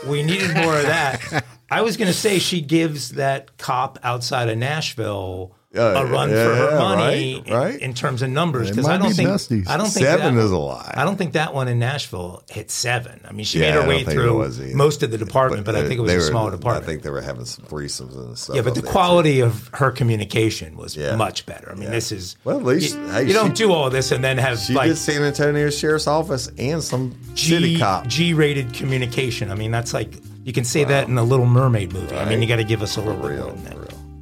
[0.08, 1.46] We needed more of that.
[1.70, 6.28] I was going to say she gives that cop outside of Nashville Uh, a run
[6.28, 7.76] for yeah, her money right, right.
[7.76, 9.70] In, in terms of numbers because I don't think Dusty's.
[9.70, 10.98] I don't think Seven that, is a lot.
[10.98, 13.22] I don't think that one in Nashville hit seven.
[13.26, 16.00] I mean, she Yeah, made her way through most of the department, but, I think
[16.00, 16.84] it was a were- smaller department.
[16.84, 18.58] I think they were having some threesomes and stuff.
[18.58, 18.92] yeah, but the there, too.
[18.92, 21.72] quality of her communication was much better.
[21.72, 24.22] I mean, this is Well, at least- you, hey, you don't do all this and
[24.22, 28.08] then have She like did San Antonio Sheriff's Office and some G city cop.
[28.08, 29.50] G-rated communication.
[29.50, 32.18] I mean, that's like you can say that in the Little Mermaid movie.
[32.18, 33.78] I mean, you got to give us a little bit real, more than that.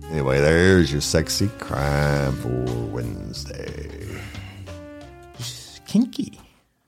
[0.10, 0.14] Real.
[0.14, 2.50] Anyway, there's your sexy crime for
[2.88, 4.18] Wednesday.
[5.88, 6.40] Kinky.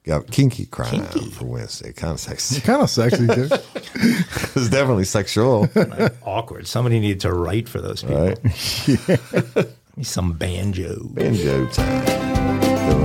[0.03, 1.30] Got kinky crime Kinky.
[1.30, 1.93] for Wednesday.
[1.93, 2.59] Kind of sexy.
[2.65, 3.47] Kind of sexy, too.
[3.95, 5.69] it's definitely sexual,
[6.24, 6.67] Awkward.
[6.67, 8.26] Somebody needed to write for those people.
[8.26, 8.39] right?
[8.86, 9.67] Give
[10.01, 11.03] Some banjo.
[11.09, 13.00] Banjo time.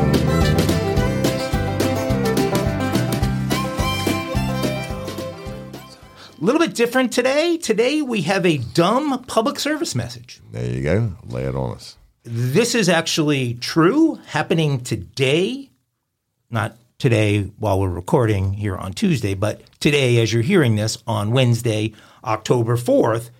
[6.38, 7.56] A little bit different today.
[7.56, 10.42] Today we have a dumb public service message.
[10.52, 11.12] There you go.
[11.24, 11.96] Lay it on us.
[12.24, 15.70] This is actually true, happening today.
[16.50, 21.30] Not today while we're recording here on Tuesday, but today as you're hearing this on
[21.30, 23.30] Wednesday, October 4th,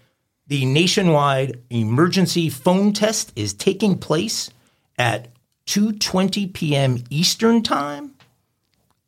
[0.47, 4.49] the nationwide emergency phone test is taking place
[4.97, 5.29] at
[5.67, 7.05] 2:20 p.m.
[7.11, 8.15] Eastern Time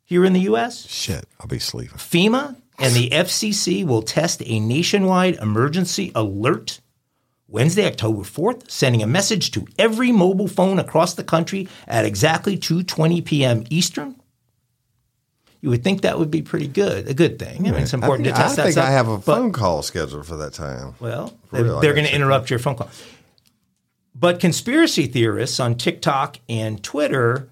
[0.03, 0.87] here in the US.
[0.87, 1.97] Shit, I'll be sleeping.
[1.97, 6.79] FEMA and the FCC will test a nationwide emergency alert
[7.47, 12.57] Wednesday, October 4th, sending a message to every mobile phone across the country at exactly
[12.57, 13.63] 2:20 p.m.
[13.69, 14.15] Eastern.
[15.61, 17.67] You would think that would be pretty good, a good thing.
[17.67, 18.87] I mean, it's important think, to test I that think stuff.
[18.87, 20.93] I have a phone call scheduled for that time.
[20.99, 22.89] well, For they're, they're going to interrupt your phone call.
[24.15, 27.49] But conspiracy theorists on TikTok and Twitter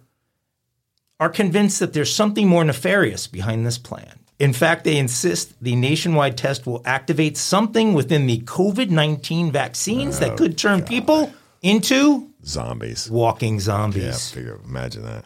[1.20, 4.20] are convinced that there's something more nefarious behind this plan.
[4.40, 10.20] In fact, they insist the nationwide test will activate something within the COVID 19 vaccines
[10.20, 13.10] that could oh, turn people into Zombies.
[13.10, 14.04] walking zombies.
[14.04, 14.60] Yeah, figure.
[14.64, 15.26] Imagine that.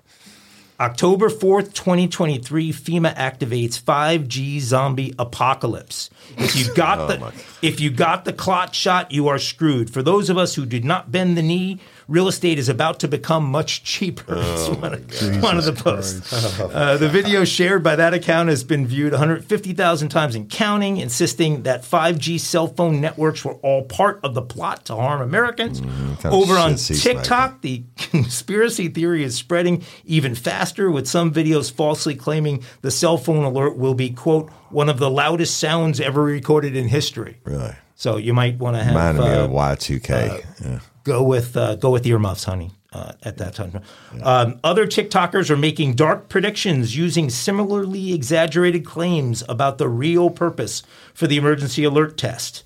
[0.81, 6.09] October 4th, 2023, FEMA activates 5G zombie apocalypse.
[6.37, 9.91] If you got oh, the if you got the clot shot, you are screwed.
[9.91, 11.79] For those of us who did not bend the knee,
[12.11, 14.35] real estate is about to become much cheaper.
[14.37, 16.31] It's one, of, one of the posts.
[16.59, 21.63] Uh, the video shared by that account has been viewed 150,000 times and counting, insisting
[21.63, 25.79] that 5G cell phone networks were all part of the plot to harm Americans.
[25.79, 32.15] kinda Over on TikTok, the conspiracy theory is spreading even faster, with some videos falsely
[32.15, 36.75] claiming the cell phone alert will be, quote, one of the loudest sounds ever recorded
[36.75, 37.37] in history.
[37.45, 37.73] Really.
[37.95, 40.45] So you might want to have Reminded me uh, of Y2K.
[40.65, 40.79] yeah.
[41.03, 42.71] Go with uh, go with earmuffs, honey.
[42.93, 43.79] Uh, at that time,
[44.21, 50.83] um, other TikTokers are making dark predictions using similarly exaggerated claims about the real purpose
[51.13, 52.65] for the emergency alert test.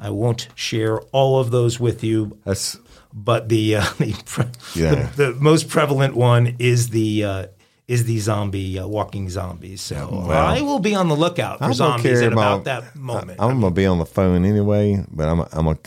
[0.00, 2.78] I won't share all of those with you, That's
[3.12, 4.44] but the uh, the, pre-
[4.80, 5.10] Yeah.
[5.16, 7.46] the the most prevalent one is the uh,
[7.88, 9.80] is the zombie uh, walking zombies.
[9.82, 13.40] So well, I will be on the lookout for zombies at about that moment.
[13.40, 15.78] I'm gonna be on the phone anyway, but I'm I'm gonna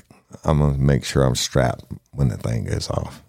[0.43, 3.21] I'm gonna make sure I'm strapped when the thing goes off.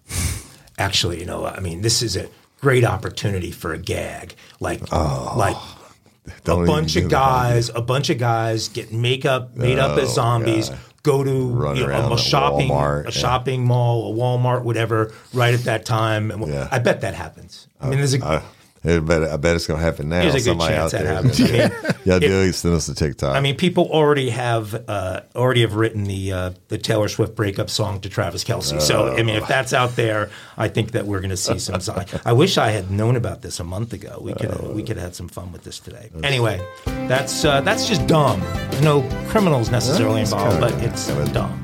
[0.77, 2.27] Actually, you know, I mean, this is a
[2.61, 4.35] great opportunity for a gag.
[4.59, 5.33] Like, Oh.
[5.37, 5.55] like
[6.45, 10.71] a bunch of guys, a bunch of guys get makeup made up as oh, zombies.
[11.01, 11.29] Go to
[11.67, 13.09] Oh, you know, a shopping, Walmart, a yeah.
[13.11, 16.29] shopping mall, a Walmart, whatever, right at that time.
[16.29, 16.67] And Yeah.
[16.71, 17.67] I bet that happens.
[17.79, 18.41] I mean, there's a I,
[18.83, 20.21] I bet I bet it's gonna happen now.
[20.21, 21.13] there's a good Somebody chance out that there.
[21.15, 21.39] happens.
[21.41, 22.53] I mean, yeah, do it.
[22.53, 23.35] Send us a TikTok.
[23.35, 27.69] I mean, people already have uh, already have written the uh, the Taylor Swift breakup
[27.69, 28.81] song to Travis Kelce.
[28.81, 31.81] so, I mean, if that's out there, I think that we're going to see some.
[31.81, 32.05] sign.
[32.23, 34.19] I wish I had known about this a month ago.
[34.21, 36.09] We could we could have had some fun with this today.
[36.23, 38.39] Anyway, that's uh, that's just dumb.
[38.39, 41.61] There's no criminals necessarily involved, but it's dumb.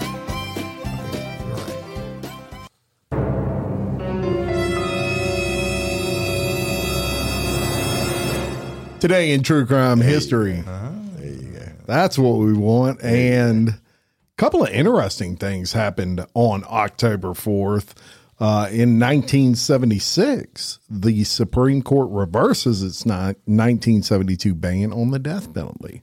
[9.06, 10.64] Today in true crime history.
[11.86, 13.03] That's what we want.
[13.03, 13.76] And a
[14.36, 17.89] couple of interesting things happened on October 4th.
[18.39, 26.01] Uh, in 1976, the Supreme Court reverses its ni- 1972 ban on the death penalty.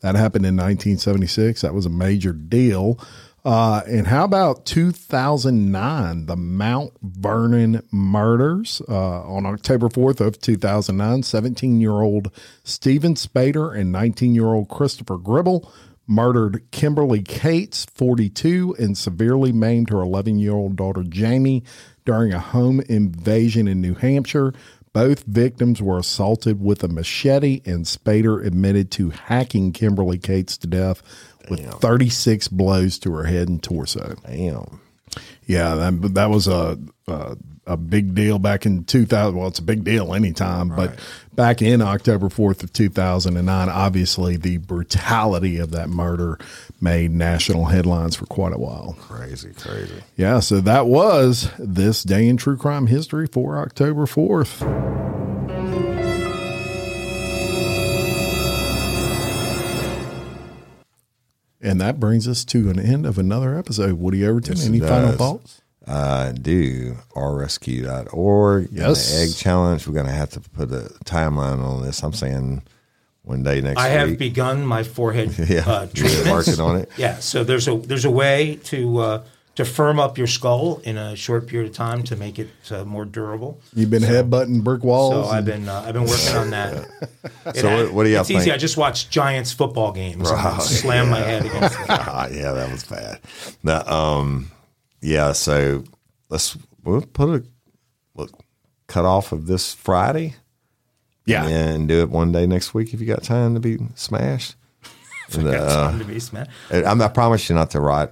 [0.00, 1.60] That happened in 1976.
[1.60, 2.98] That was a major deal.
[3.44, 8.80] Uh, and how about 2009, the Mount Vernon murders?
[8.88, 12.30] Uh, on October 4th of 2009, 17 year old
[12.62, 15.70] Steven Spader and 19 year old Christopher Gribble
[16.06, 21.64] murdered Kimberly Cates, 42, and severely maimed her 11 year old daughter Jamie
[22.06, 24.54] during a home invasion in New Hampshire.
[24.94, 30.68] Both victims were assaulted with a machete, and Spader admitted to hacking Kimberly Cates to
[30.68, 31.02] death
[31.50, 34.14] with 36 blows to her head and torso.
[34.24, 34.80] Damn.
[35.46, 36.78] Yeah, that that was a
[37.08, 37.36] a,
[37.66, 39.36] a big deal back in 2000.
[39.38, 40.98] Well, it's a big deal anytime, but
[41.34, 46.38] back in October 4th of 2009, obviously the brutality of that murder
[46.80, 48.96] made national headlines for quite a while.
[49.00, 50.02] Crazy, crazy.
[50.16, 54.60] Yeah, so that was this day in true crime history for October 4th.
[61.60, 63.94] And that brings us to an end of another episode.
[63.94, 65.62] Woody Overton, Yes, any final thoughts?
[65.86, 68.68] Uh, do rrescue.org.
[68.68, 69.12] and Yes.
[69.12, 69.86] The egg challenge.
[69.86, 72.02] We're going to have to put a timeline on this.
[72.02, 72.62] I'm saying
[73.22, 74.08] one day next I week.
[74.10, 76.30] have begun my forehead Yeah, uh, you're treatments.
[76.30, 76.90] working on it?
[76.96, 79.24] Yeah, so there's a there's a way to uh,
[79.56, 82.84] to firm up your skull in a short period of time to make it uh,
[82.84, 83.60] more durable.
[83.74, 85.26] You've been headbutting brick walls.
[85.28, 86.88] So I've been uh, I've been working on that.
[87.46, 88.40] It So what- what do y'all It's easy.
[88.44, 88.54] think?
[88.54, 90.62] I just watched Giants football games and Right.
[90.62, 91.76] slam my head against.
[91.78, 93.20] The, Ah, yeah, that was bad.
[93.62, 94.50] No, um,
[95.04, 95.32] yeah.
[95.32, 95.84] So
[96.28, 97.44] let's we'll put a
[98.14, 98.30] look,
[98.86, 100.34] cut off of this Friday.
[101.26, 101.46] yeah.
[101.46, 104.56] and do it one day next week if you got time to be smashed.
[105.32, 106.50] And, got uh, time to be smashed.
[106.70, 108.10] I'm, I promise you not to ride,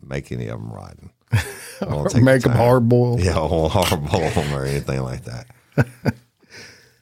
[0.00, 1.10] make any of them riding.
[1.32, 3.20] I Make the them hard boiled.
[3.20, 5.48] Yeah, I hard boil them or anything like that.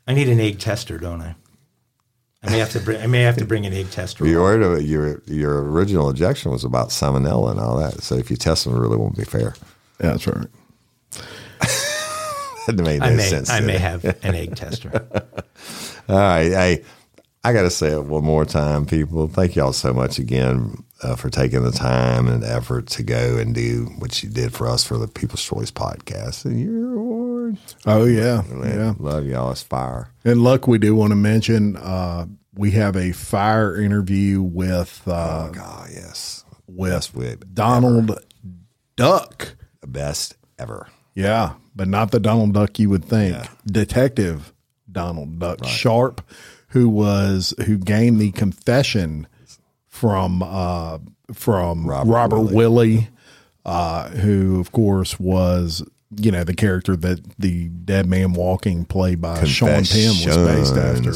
[0.06, 1.34] I need an egg tester, don't I?
[2.42, 4.26] I may have to bring I may have to bring an egg tester.
[4.26, 8.02] You're worried about your your original objection was about salmonella and all that.
[8.02, 9.54] So if you test them, it really won't be fair.
[10.00, 10.48] Yeah, that's right.
[12.66, 13.50] That made no I may sense.
[13.50, 13.80] I may it?
[13.80, 14.90] have an egg tester.
[16.08, 16.52] All right.
[16.52, 16.84] Hey,
[17.44, 19.26] I got to say it one more time, people.
[19.26, 23.52] Thank y'all so much again uh, for taking the time and effort to go and
[23.52, 26.96] do what you did for us for the People's Choice podcast and your
[27.42, 27.58] award.
[27.86, 28.94] Oh yeah, Man, yeah.
[28.98, 29.50] Love y'all.
[29.52, 30.08] It's fire.
[30.24, 35.48] And look, we do want to mention uh, we have a fire interview with uh,
[35.48, 36.44] Oh, God, yes.
[36.66, 38.18] with Best with Donald
[38.96, 39.56] Duck.
[39.80, 40.88] the best ever.
[41.14, 43.36] Yeah, but not the Donald Duck you would think.
[43.66, 44.52] Detective
[44.90, 46.22] Donald Duck Sharp,
[46.68, 49.26] who was who gained the confession
[49.88, 50.98] from uh,
[51.34, 52.54] from Robert Robert, Willie.
[52.54, 53.08] Willie,
[53.66, 55.82] uh, who of course was
[56.16, 60.76] you know the character that the Dead Man Walking, played by Sean Penn, was based
[60.76, 61.10] after.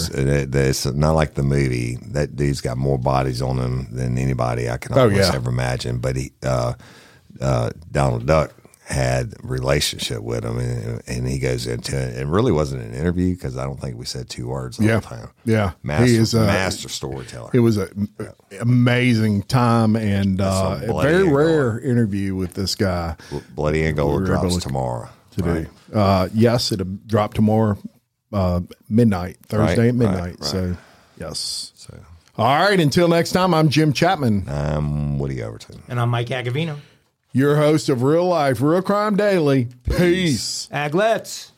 [0.68, 1.96] It's not like the movie.
[2.12, 5.34] That dude's got more bodies on him than anybody I can Oh, almost yeah.
[5.36, 5.98] ever imagine.
[5.98, 6.74] But he, uh,
[7.40, 8.52] uh, Donald Duck
[8.88, 12.16] had relationship with him, and, and he goes into it.
[12.18, 15.00] It really wasn't an interview because I don't think we said two words the Yeah,
[15.00, 15.28] whole time.
[15.44, 15.72] yeah.
[15.82, 17.50] Master, he is a master storyteller.
[17.52, 18.08] It was an
[18.60, 21.34] amazing time and uh, a very angle.
[21.36, 23.16] rare interview with this guy.
[23.56, 25.08] Bloody Angola We drops to- tomorrow.
[25.32, 25.66] today.
[25.92, 27.76] Uh, yes, it'll drop tomorrow,
[28.32, 30.20] uh, midnight, Thursday Right, at midnight.
[30.20, 30.44] right, right.
[30.44, 30.76] So,
[31.18, 31.72] yes.
[31.74, 31.98] So
[32.38, 32.78] All right.
[32.78, 35.82] Until next time, I'm Jim Chapman, I'm Woody Overton.
[35.88, 36.76] and I'm Mike Agovino.
[37.36, 39.68] Your host of Real Life, Real Crime Daily.
[39.84, 40.68] Peace.
[40.72, 41.50] Aglets.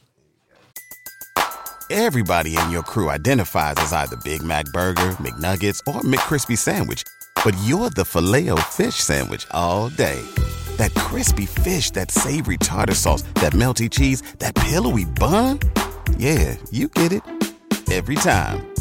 [1.88, 7.04] Everybody in your crew identifies as either Big Mac Burger, McNuggets, or McCrispy Sandwich.
[7.44, 10.20] But you're the filet fish Sandwich all day.
[10.78, 15.60] That crispy fish, that savory tartar sauce, that melty cheese, that pillowy bun.
[16.16, 17.22] Yeah, you get it.
[17.90, 18.77] Every time.